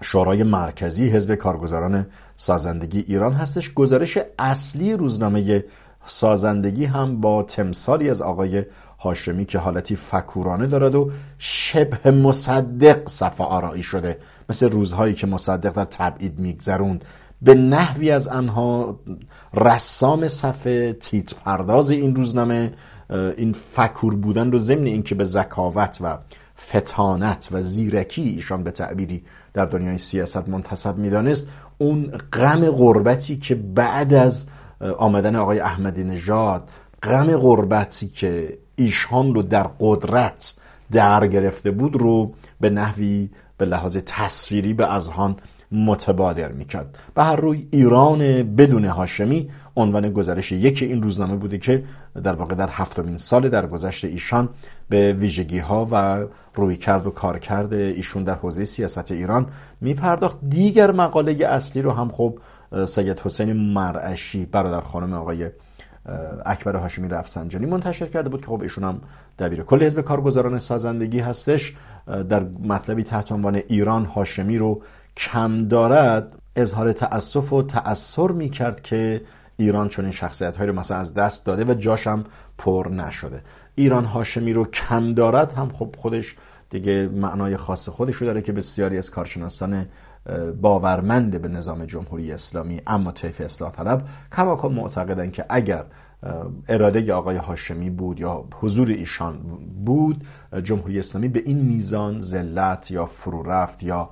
شورای 0.00 0.42
مرکزی 0.42 1.08
حزب 1.08 1.34
کارگزاران 1.34 2.06
سازندگی 2.36 3.00
ایران 3.00 3.32
هستش. 3.32 3.74
گزارش 3.74 4.18
اصلی 4.38 4.92
روزنامه 4.92 5.64
سازندگی 6.06 6.84
هم 6.84 7.20
با 7.20 7.42
تمثالی 7.42 8.10
از 8.10 8.22
آقای 8.22 8.64
هاشمی 8.98 9.44
که 9.44 9.58
حالتی 9.58 9.96
فکورانه 9.96 10.66
دارد 10.66 10.94
و 10.94 11.10
شبه 11.38 12.10
مصدق 12.10 13.08
صفحه 13.08 13.46
آرایی 13.46 13.82
شده. 13.82 14.18
مثل 14.48 14.68
روزهایی 14.68 15.14
که 15.14 15.26
مصدق 15.26 15.72
در 15.72 15.84
تبعید 15.84 16.38
میگذروند. 16.38 17.04
به 17.42 17.54
نحوی 17.54 18.10
از 18.10 18.28
آنها 18.28 19.00
رسام 19.54 20.28
صفحه 20.28 20.92
تیت 20.92 21.34
پرداز 21.34 21.90
این 21.90 22.16
روزنامه 22.16 22.72
این 23.10 23.52
فکور 23.52 24.14
بودن 24.14 24.52
رو 24.52 24.58
ضمن 24.58 24.86
اینکه 24.86 25.14
به 25.14 25.24
ذکاوت 25.24 25.98
و 26.00 26.18
فتانت 26.60 27.48
و 27.52 27.62
زیرکی 27.62 28.22
ایشان 28.22 28.64
به 28.64 28.70
تعبیری 28.70 29.22
در 29.54 29.64
دنیای 29.66 29.98
سیاست 29.98 30.48
منتصب 30.48 30.98
می‌دانست 30.98 31.48
اون 31.78 32.06
غم 32.32 32.70
غربتی 32.70 33.36
که 33.36 33.54
بعد 33.54 34.14
از 34.14 34.48
آمدن 34.98 35.36
آقای 35.36 35.60
احمدی 35.60 36.04
نژاد 36.04 36.70
غم 37.02 37.36
غربتی 37.36 38.08
که 38.08 38.58
ایشان 38.76 39.34
رو 39.34 39.42
در 39.42 39.70
قدرت 39.80 40.54
در 40.92 41.26
گرفته 41.26 41.70
بود 41.70 41.96
رو 41.96 42.34
به 42.60 42.70
نحوی 42.70 43.30
به 43.58 43.64
لحاظ 43.64 43.96
تصویری 44.06 44.74
به 44.74 44.94
اذهان 44.94 45.36
متبادر 45.72 46.52
می‌کرد. 46.52 46.98
به 47.14 47.22
هر 47.22 47.36
روی 47.36 47.68
ایران 47.70 48.18
بدون 48.56 48.84
هاشمی 48.84 49.50
عنوان 49.76 50.12
گزارش 50.12 50.52
یکی 50.52 50.84
این 50.84 51.02
روزنامه 51.02 51.36
بوده 51.36 51.58
که 51.58 51.84
در 52.24 52.34
واقع 52.34 52.54
در 52.54 52.68
هفتمین 52.70 53.16
سال 53.16 53.48
در 53.48 53.66
گذشت 53.66 54.04
ایشان 54.04 54.48
به 54.88 55.12
ویژگی 55.12 55.58
ها 55.58 55.88
و 55.90 56.26
روی 56.54 56.76
کرد 56.76 57.06
و 57.06 57.10
کار 57.10 57.38
کرده 57.38 57.76
ایشون 57.76 58.24
در 58.24 58.34
حوزه 58.34 58.64
سیاست 58.64 59.12
ایران 59.12 59.46
میپرداخت. 59.80 60.38
دیگر 60.48 60.92
مقاله 60.92 61.46
اصلی 61.46 61.82
رو 61.82 61.92
هم 61.92 62.08
خب 62.08 62.38
سید 62.84 63.18
حسین 63.18 63.52
مرعشی 63.52 64.46
برادر 64.46 64.80
خانم 64.80 65.12
آقای 65.12 65.50
اکبر 66.46 66.76
هاشمی 66.76 67.08
رفسنجانی 67.08 67.66
منتشر 67.66 68.06
کرده 68.06 68.28
بود 68.28 68.40
که 68.40 68.46
خب 68.46 68.62
ایشون 68.62 68.84
هم 68.84 69.00
دبیر 69.38 69.62
کل 69.62 69.82
حزب 69.82 70.00
کارگزاران 70.00 70.58
سازندگی 70.58 71.18
هستش. 71.18 71.74
در 72.06 72.42
مطلبی 72.42 73.02
تحت 73.02 73.32
عنوان 73.32 73.54
ایران 73.54 74.04
هاشمی 74.04 74.58
رو 74.58 74.82
کم 75.16 75.68
دارد 75.68 76.38
اظهار 76.56 76.92
تأسف 76.92 77.52
و 77.52 77.62
تأثر 77.62 78.28
می 78.28 78.48
کرد 78.48 78.82
که 78.82 79.22
ایران 79.56 79.88
چون 79.88 80.04
این 80.04 80.14
شخصیت 80.14 80.60
رو 80.60 80.72
مثلا 80.72 80.96
از 80.96 81.14
دست 81.14 81.46
داده 81.46 81.64
و 81.64 81.74
جاشم 81.74 82.24
پر 82.58 82.88
نشده. 82.90 83.42
ایران 83.74 84.04
هاشمی 84.04 84.52
رو 84.52 84.64
کم 84.64 85.14
دارد 85.14 85.52
هم 85.52 85.68
خب 85.68 85.94
خودش 85.98 86.36
دیگه 86.70 87.08
معنای 87.08 87.56
خاص 87.56 87.88
خودش 87.88 88.14
رو 88.14 88.26
داره 88.26 88.42
که 88.42 88.52
بسیاری 88.52 88.98
از 88.98 89.10
کارشناسان 89.10 89.86
باورمند 90.60 91.42
به 91.42 91.48
نظام 91.48 91.84
جمهوری 91.84 92.32
اسلامی 92.32 92.80
اما 92.86 93.12
طیف 93.12 93.40
اصلاح 93.40 93.72
طلب 93.72 94.08
کماکان 94.36 94.72
معتقدن 94.72 95.30
که 95.30 95.44
اگر 95.48 95.84
اراده 96.68 97.12
آقای 97.12 97.36
هاشمی 97.36 97.90
بود 97.90 98.20
یا 98.20 98.44
حضور 98.60 98.88
ایشان 98.88 99.38
بود 99.84 100.24
جمهوری 100.62 100.98
اسلامی 100.98 101.28
به 101.28 101.42
این 101.44 101.58
میزان 101.58 102.20
ذلت 102.20 102.90
یا 102.90 103.06
فرو 103.06 103.42
رفت 103.42 103.82
یا 103.82 104.10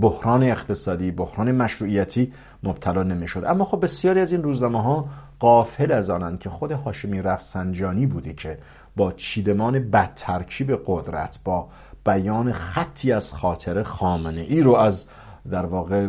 بحران 0.00 0.42
اقتصادی 0.42 1.10
بحران 1.10 1.52
مشروعیتی 1.52 2.32
مبتلا 2.62 3.02
نمی‌شد. 3.02 3.44
اما 3.46 3.64
خب 3.64 3.80
بسیاری 3.82 4.20
از 4.20 4.32
این 4.32 4.42
روزنامه 4.42 4.82
ها 4.82 5.08
قافل 5.38 5.92
از 5.92 6.10
آنند 6.10 6.38
که 6.38 6.50
خود 6.50 6.72
هاشمی 6.72 7.22
رفسنجانی 7.22 8.06
بودی 8.06 8.34
که 8.34 8.58
با 8.96 9.12
چیدمان 9.12 9.90
بدترکیب 9.90 10.80
قدرت 10.86 11.38
با 11.44 11.68
بیان 12.06 12.52
خطی 12.52 13.12
از 13.12 13.34
خاطر 13.34 13.82
خامنه 13.82 14.40
ای 14.40 14.60
رو 14.60 14.74
از 14.74 15.08
در 15.50 15.66
واقع 15.66 16.08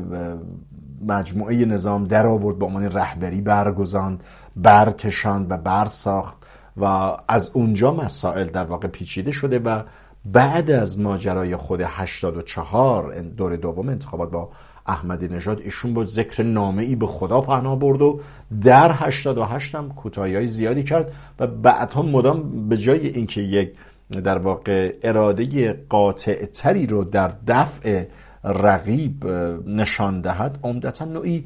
مجموعه 1.07 1.65
نظام 1.65 2.03
در 2.03 2.27
آورد 2.27 2.59
به 2.59 2.65
عنوان 2.65 2.91
رهبری 2.91 3.41
برگزاند 3.41 4.23
برکشاند 4.55 5.51
و 5.51 5.57
برساخت 5.57 6.37
و 6.77 6.85
از 7.27 7.51
اونجا 7.53 7.93
مسائل 7.93 8.47
در 8.47 8.63
واقع 8.63 8.87
پیچیده 8.87 9.31
شده 9.31 9.59
و 9.59 9.83
بعد 10.25 10.71
از 10.71 10.99
ماجرای 10.99 11.55
خود 11.55 11.81
84 11.81 13.21
دور 13.21 13.55
دوم 13.55 13.89
انتخابات 13.89 14.31
با 14.31 14.49
احمدی 14.85 15.27
نژاد 15.27 15.59
ایشون 15.59 15.93
با 15.93 16.05
ذکر 16.05 16.43
نامه 16.43 16.83
ای 16.83 16.95
به 16.95 17.07
خدا 17.07 17.41
پهنا 17.41 17.75
برد 17.75 18.01
و 18.01 18.19
در 18.61 18.91
88 18.93 19.75
هم 19.75 19.89
کوتاهی 19.89 20.35
های 20.35 20.47
زیادی 20.47 20.83
کرد 20.83 21.13
و 21.39 21.47
بعدها 21.47 22.01
مدام 22.01 22.69
به 22.69 22.77
جای 22.77 23.07
اینکه 23.07 23.41
یک 23.41 23.73
در 24.11 24.37
واقع 24.37 24.95
اراده 25.03 25.73
قاطع 25.89 26.45
تری 26.45 26.87
رو 26.87 27.03
در 27.03 27.33
دفع 27.47 28.03
رقیب 28.43 29.27
نشان 29.67 30.21
دهد 30.21 30.59
عمدتا 30.63 31.05
نوعی 31.05 31.45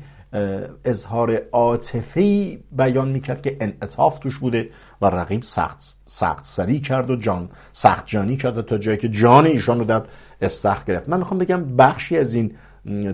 اظهار 0.85 1.41
عاطفی 1.51 2.59
بیان 2.71 3.09
می‌کرد 3.09 3.41
که 3.41 3.57
انعطاف 3.59 4.19
توش 4.19 4.37
بوده 4.37 4.69
و 5.01 5.05
رقیب 5.05 5.43
سخت, 5.43 5.77
سخت 6.05 6.45
سری 6.45 6.79
کرد 6.79 7.09
و 7.09 7.15
جان 7.15 7.49
سخت 7.73 8.03
جانی 8.07 8.37
کرد 8.37 8.57
و 8.57 8.61
تا 8.61 8.77
جایی 8.77 8.97
که 8.97 9.09
جان 9.09 9.45
ایشان 9.45 9.79
رو 9.79 9.85
در 9.85 10.01
استخ 10.41 10.85
گرفت. 10.85 11.09
من 11.09 11.17
می‌خوام 11.17 11.37
بگم 11.37 11.75
بخشی 11.75 12.17
از 12.17 12.33
این 12.33 12.53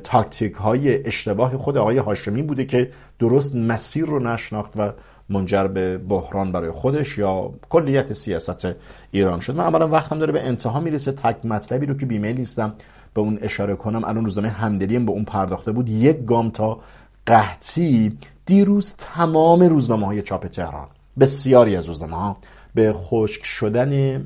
تاکتیک 0.03 0.53
های 0.53 1.07
اشتباه 1.07 1.57
خود 1.57 1.77
آقای 1.77 1.97
هاشمی 1.97 2.43
بوده 2.43 2.65
که 2.65 2.91
درست 3.19 3.55
مسیر 3.55 4.05
رو 4.05 4.19
نشناخت 4.19 4.71
و 4.75 4.91
منجر 5.29 5.67
به 5.67 5.97
بحران 5.97 6.51
برای 6.51 6.71
خودش 6.71 7.17
یا 7.17 7.53
کلیت 7.69 8.13
سیاست 8.13 8.67
ایران 9.11 9.39
شد. 9.39 9.55
من 9.55 9.63
عملا 9.63 9.87
وقتم 9.87 10.19
داره 10.19 10.33
به 10.33 10.47
انتها 10.47 10.79
می‌رسه. 10.79 11.11
تک 11.11 11.45
مطلبی 11.45 11.85
رو 11.85 11.97
که 11.97 12.05
بیمیل 12.05 12.37
نیستم 12.37 12.73
به 13.13 13.21
اون 13.21 13.39
اشاره 13.41 13.75
کنم. 13.75 14.03
الان 14.05 14.25
روزنامه 14.25 14.49
همدلیم 14.49 15.05
به 15.05 15.11
اون 15.11 15.25
پرداخته 15.25 15.71
بود. 15.71 15.89
یک 15.89 16.25
گام 16.25 16.49
تا 16.49 16.79
قحطی 17.25 18.17
دیروز 18.45 18.95
تمام 18.97 19.63
روزنامه 19.63 20.05
های 20.05 20.21
چاپ 20.21 20.47
تهران. 20.47 20.87
بسیاری 21.19 21.75
از 21.75 21.85
روزنامه 21.85 22.35
به 22.75 22.93
خشک 22.93 23.45
شدن 23.45 24.23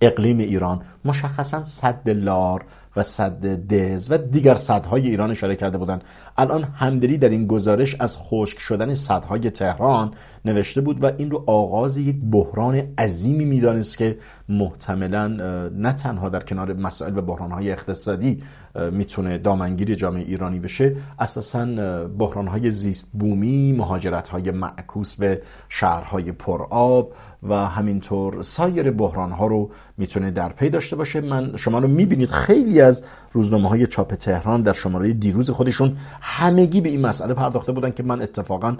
اقلیم 0.00 0.38
ایران 0.38 0.82
مشخصا 1.04 1.64
صد 1.64 2.08
لار 2.08 2.64
و 2.98 3.02
صد 3.02 3.46
دز 3.46 4.12
و 4.12 4.18
دیگر 4.18 4.54
صدهای 4.54 5.08
ایران 5.08 5.30
اشاره 5.30 5.56
کرده 5.56 5.78
بودند. 5.78 6.04
الان 6.36 6.62
همدلی 6.62 7.18
در 7.18 7.28
این 7.28 7.46
گزارش 7.46 7.96
از 8.00 8.18
خشک 8.18 8.58
شدن 8.58 8.94
صدهای 8.94 9.50
تهران 9.50 10.10
نوشته 10.44 10.80
بود 10.80 11.04
و 11.04 11.10
این 11.16 11.30
رو 11.30 11.44
آغاز 11.46 11.96
یک 11.96 12.16
بحران 12.30 12.82
عظیمی 12.98 13.44
می‌دانست 13.44 13.98
که 13.98 14.18
محتملا 14.48 15.26
نه 15.68 15.92
تنها 15.92 16.28
در 16.28 16.42
کنار 16.42 16.72
مسائل 16.72 17.18
و 17.18 17.22
بحرانهای 17.22 17.72
اقتصادی 17.72 18.42
می‌تونه 18.92 19.38
دامنگیر 19.38 19.94
جامعه 19.94 20.22
ایرانی 20.22 20.58
بشه 20.58 20.96
اساسا 21.18 21.64
بحرانهای 22.18 22.70
زیست 22.70 23.10
بومی 23.12 23.72
مهاجرتهای 23.72 24.50
معکوس 24.50 25.16
به 25.16 25.42
شهرهای 25.68 26.32
پرآب 26.32 27.12
و 27.42 27.54
همینطور 27.54 28.42
سایر 28.42 28.90
بحران 28.90 29.32
ها 29.32 29.46
رو 29.46 29.70
می‌تونه 29.98 30.30
در 30.30 30.48
پی 30.48 30.70
داشته 30.70 30.96
باشه. 30.96 31.20
من 31.20 31.56
شما 31.56 31.78
رو 31.78 31.88
می‌بینید 31.88 32.30
خیلی 32.30 32.80
از 32.88 33.02
روزنامه 33.32 33.68
های 33.68 33.86
چاپ 33.86 34.14
تهران 34.14 34.62
در 34.62 34.72
شماره 34.72 35.12
دیروز 35.12 35.50
خودشون 35.50 35.96
همگی 36.20 36.80
به 36.80 36.88
این 36.88 37.06
مسئله 37.06 37.34
پرداخته 37.34 37.72
بودن 37.72 37.90
که 37.90 38.02
من 38.02 38.22
اتفاقا 38.22 38.76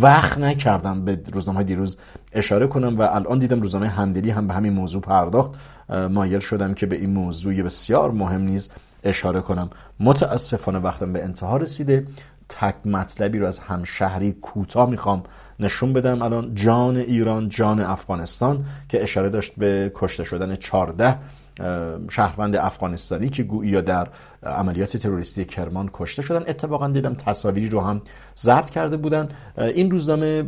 وقت 0.00 0.38
نکردم 0.38 1.04
به 1.04 1.20
روزنامه 1.32 1.56
های 1.56 1.64
دیروز 1.64 1.98
اشاره 2.32 2.66
کنم 2.66 2.98
و 2.98 3.02
الان 3.02 3.38
دیدم 3.38 3.60
روزنامه 3.60 3.88
همدلی 3.88 4.30
هم 4.30 4.46
به 4.46 4.54
همین 4.54 4.72
موضوع 4.72 5.02
پرداخت. 5.02 5.50
مایل 6.10 6.40
شدم 6.40 6.74
که 6.74 6.86
به 6.86 6.96
این 6.96 7.10
موضوع 7.10 7.62
بسیار 7.62 8.10
مهم 8.10 8.40
نیز 8.40 8.70
اشاره 9.04 9.40
کنم. 9.40 9.70
متاسفانه 10.00 10.78
وقتم 10.78 11.12
به 11.12 11.24
انتها 11.24 11.56
رسیده. 11.56 12.06
تک 12.48 12.74
مطلبی 12.84 13.38
رو 13.38 13.46
از 13.46 13.58
همشهری 13.58 14.32
کوتاه 14.32 14.90
می‌خوام 14.90 15.22
نشون 15.60 15.92
بدم. 15.92 16.22
الان 16.22 16.54
جان 16.54 16.96
ایران 16.96 17.48
جان 17.48 17.80
افغانستان 17.80 18.64
که 18.88 19.02
اشاره 19.02 19.28
داشت 19.28 19.52
به 19.56 19.92
کشته 19.94 20.24
شدن 20.24 20.56
14 20.56 21.18
شهروند 22.10 22.56
افغانستانی 22.56 23.28
که 23.28 23.42
گویی 23.42 23.82
در 23.82 24.08
عملیات 24.42 24.96
تروریستی 24.96 25.44
کرمان 25.44 25.90
کشته 25.92 26.22
شدن. 26.22 26.44
اتفاقا 26.48 26.88
دیدم 26.88 27.14
تصاویری 27.14 27.66
رو 27.66 27.80
هم 27.80 28.02
ضبط 28.38 28.70
کرده 28.70 28.96
بودن. 28.96 29.28
این 29.58 29.90
روزنامه 29.90 30.44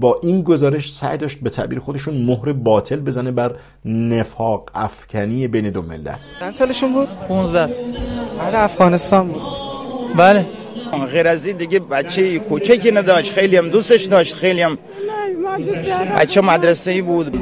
با 0.00 0.20
این 0.22 0.42
گزارش 0.42 0.92
سعی 0.94 1.16
داشت 1.18 1.40
به 1.40 1.50
تعبیر 1.50 1.78
خودشون 1.78 2.16
مهر 2.16 2.52
باطل 2.52 3.00
بزنه 3.00 3.30
بر 3.30 3.54
نفاق 3.84 4.70
افکنی 4.74 5.48
بین 5.48 5.70
دو 5.70 5.82
ملت. 5.82 6.30
چند 6.40 6.52
سالشون 6.52 6.92
بود؟ 6.92 7.08
15 7.28 7.66
بله 8.40 8.58
افغانستان 8.58 9.28
بود. 9.28 9.42
بله. 10.16 10.46
غیر 11.12 11.28
از 11.28 11.46
این 11.46 11.56
دیگه 11.56 11.78
بچه 11.78 12.38
کوچکی 12.38 12.90
نداشت. 12.90 13.32
خیلی 13.32 13.56
هم 13.56 13.68
دوستش 13.68 14.04
داشت. 14.04 14.34
خیلی 14.34 14.62
هم 14.62 14.78
بچه 16.16 16.40
مدرسه 16.40 16.90
ای 16.90 17.02
بود. 17.02 17.38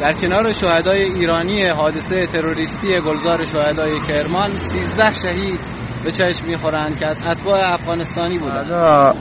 در 0.00 0.12
کنار 0.12 0.52
شهدای 0.52 1.02
ایرانی 1.02 1.66
حادثه 1.66 2.26
تروریستی 2.26 2.88
گلزار 2.88 3.44
شهدای 3.44 4.00
کرمان 4.00 4.50
13 4.50 5.14
شهید 5.14 5.60
به 6.04 6.12
چشم 6.12 6.46
می‌خورند 6.46 6.96
که 6.96 7.06
از 7.06 7.18
اتباع 7.30 7.58
افغانستانی 7.72 8.38
بودند. 8.38 8.72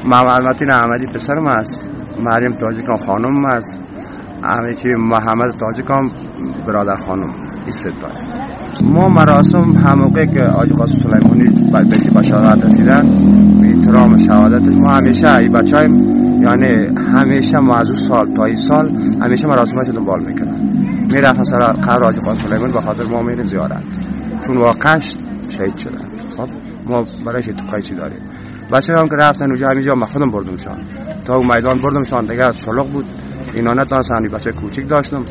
محمد 0.06 0.42
متین 0.42 0.72
احمدی 0.72 1.06
پسرم 1.14 1.48
است 1.48 1.84
مریم 2.20 2.54
تاجیکان 2.54 2.98
خانم 2.98 3.46
است 3.46 3.74
که 4.82 4.90
محمد 4.90 5.56
تاجیکان 5.60 6.12
برادر 6.68 6.96
خانم 6.96 7.34
این 7.66 7.94
ما 8.84 9.10
مراسم 9.10 9.66
هموقع 9.88 10.26
که 10.26 10.44
آج 10.44 10.70
قاسم 10.70 10.96
سلیمانی 10.96 11.50
به 11.74 12.20
بشارت 12.20 12.66
رسیدن 12.66 13.02
به 13.62 13.68
احترام 13.68 14.18
شهادتش 14.18 14.76
ما 14.76 14.88
همیشه 15.02 15.28
ای 15.40 15.48
بچه 15.48 15.78
یعنی 16.46 17.00
همیشه 17.16 17.58
ما 17.58 17.76
از 17.76 17.88
سال 18.08 18.34
تا 18.34 18.56
سال 18.56 18.92
همیشه 19.22 19.48
مراسمش 19.48 19.88
دنبال 19.96 20.26
می‌کنن 20.26 20.84
می‌رفتن 21.14 21.44
سر 21.44 21.60
قبر 21.60 22.08
آج 22.08 22.16
قاسم 22.26 22.48
سلیمانی 22.48 22.74
به 22.74 22.82
خاطر 22.82 23.04
ما 23.04 23.22
میریم 23.22 23.46
زیارت. 23.46 23.84
چون 24.46 24.58
واقعش 24.58 25.08
شهید 25.48 25.78
شدن 25.78 26.32
خب 26.38 26.50
ما 26.86 27.06
برایش 27.26 27.48
اتقایچی 27.50 27.96
داریم؟ 27.96 28.20
بچه 28.74 28.94
هم 28.94 29.08
که 29.08 29.16
رفتن 29.20 29.46
اونجا 29.46 29.68
همینجا 29.68 29.96
ما 29.96 30.06
خودم 30.06 30.32
بردمشان 30.32 30.78
تا 31.26 31.36
اون 31.36 31.48
میدان 31.56 31.78
بردمشان 31.84 32.26
دیگه 32.26 32.54
شلوغ 32.54 32.90
بود. 32.92 33.06
اینا 33.54 33.74
نتانستن 33.74 34.28
بچه 34.34 34.52
کوچیک 34.52 34.90
داشتم. 34.90 35.24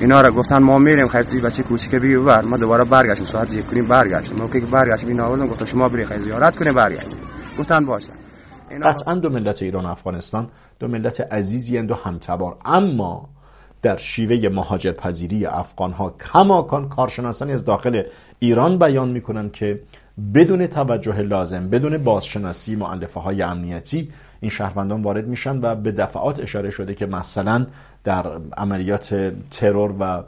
اینا 0.00 0.20
را 0.20 0.32
گفتن 0.32 0.62
ما 0.62 0.78
میریم 0.78 1.06
خیلی 1.06 1.40
بچه 1.40 1.62
کوچیک 1.62 1.94
بی 1.94 2.16
بر. 2.16 2.42
ما 2.44 2.56
دوباره 2.56 2.84
برگشتیم 2.84 3.24
ساعت 3.24 3.54
یک 3.54 3.66
کنیم 3.66 3.88
برگشتیم. 3.88 4.36
موقعی 4.38 4.60
که 4.60 4.66
برگشتیم 4.66 5.08
اینا 5.08 5.24
آوردن 5.24 5.46
گفت 5.46 5.64
شما 5.64 5.88
بری 5.88 6.04
خیلی 6.04 6.20
زیارت 6.20 6.56
کنه 6.56 6.72
برگشتیم 6.72 7.18
گفتن 7.58 7.86
باشه. 7.86 8.23
قطعا 8.70 9.14
دو 9.14 9.30
ملت 9.30 9.62
ایران 9.62 9.84
و 9.84 9.88
افغانستان 9.88 10.48
دو 10.78 10.88
ملت 10.88 11.20
عزیزی 11.20 11.78
و 11.78 11.94
همتبار 11.94 12.56
اما 12.64 13.28
در 13.82 13.96
شیوه 13.96 14.48
مهاجر 14.48 14.92
پذیری 14.92 15.46
افغان 15.46 15.92
ها 15.92 16.10
کماکان 16.32 16.88
کارشناسانی 16.88 17.52
از 17.52 17.64
داخل 17.64 18.02
ایران 18.38 18.78
بیان 18.78 19.08
می‌کنن 19.08 19.50
که 19.50 19.80
بدون 20.34 20.66
توجه 20.66 21.22
لازم 21.22 21.70
بدون 21.70 21.98
بازشناسی 21.98 22.76
معلفه 22.76 23.20
های 23.20 23.42
امنیتی 23.42 24.12
این 24.40 24.50
شهروندان 24.50 25.02
وارد 25.02 25.26
میشن 25.26 25.60
و 25.62 25.74
به 25.74 25.92
دفعات 25.92 26.40
اشاره 26.40 26.70
شده 26.70 26.94
که 26.94 27.06
مثلا 27.06 27.66
در 28.04 28.26
عملیات 28.56 29.32
ترور 29.50 29.94
و 30.00 30.24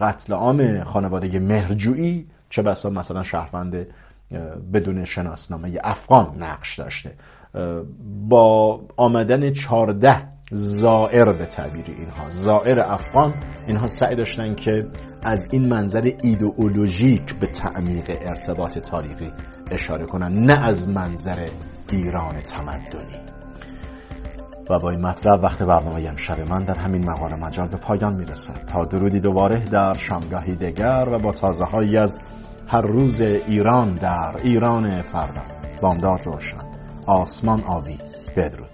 قتل 0.00 0.32
عام 0.32 0.84
خانواده 0.84 1.38
مهرجویی 1.38 2.26
چه 2.50 2.62
بسا 2.62 2.90
مثلا 2.90 3.22
شهروند 3.22 3.86
بدون 4.72 5.04
شناسنامه 5.04 5.78
افغان 5.84 6.36
نقش 6.38 6.78
داشته. 6.78 7.14
با 8.28 8.80
آمدن 8.96 9.52
چارده 9.52 10.34
زائر 10.52 11.32
به 11.38 11.46
تعبیر 11.46 11.84
اینها. 11.88 12.28
زائر 12.28 12.80
افغان 12.80 13.34
اینها 13.66 13.86
سعی 13.86 14.16
داشتن 14.16 14.54
که 14.54 14.78
از 15.24 15.48
این 15.52 15.68
منظر 15.68 16.10
ایدئولوژیک 16.22 17.38
به 17.38 17.46
تعمیق 17.46 18.04
ارتباط 18.08 18.78
تاریخی 18.78 19.30
اشاره 19.70 20.06
کنن 20.06 20.32
نه 20.32 20.66
از 20.66 20.88
منظر 20.88 21.46
ایران 21.92 22.40
تمدنی. 22.40 23.18
و 24.70 24.78
با 24.78 24.90
این 24.90 25.00
مطلب 25.00 25.42
وقت 25.42 25.62
برنامه 25.62 26.08
امشب 26.08 26.52
من 26.52 26.64
در 26.64 26.80
همین 26.80 27.10
مقال 27.10 27.34
مجال 27.40 27.68
به 27.68 27.76
پایان 27.76 28.18
می‌رسد 28.18 28.64
تا 28.66 28.80
درودی 28.80 29.20
دوباره 29.20 29.60
در 29.60 29.92
شامگاهی 29.92 30.54
دگر 30.54 31.08
و 31.12 31.18
با 31.18 31.32
تازه 31.32 31.64
هایی 31.64 31.96
از 31.96 32.18
هر 32.68 32.80
روز 32.82 33.20
ایران 33.20 33.94
در 33.94 34.36
ایران 34.42 35.02
فردا. 35.02 35.42
بامداد 35.82 36.20
روشن. 36.26 36.58
آسمان 37.06 37.62
آبی. 37.62 37.98
بدرود. 38.36 38.73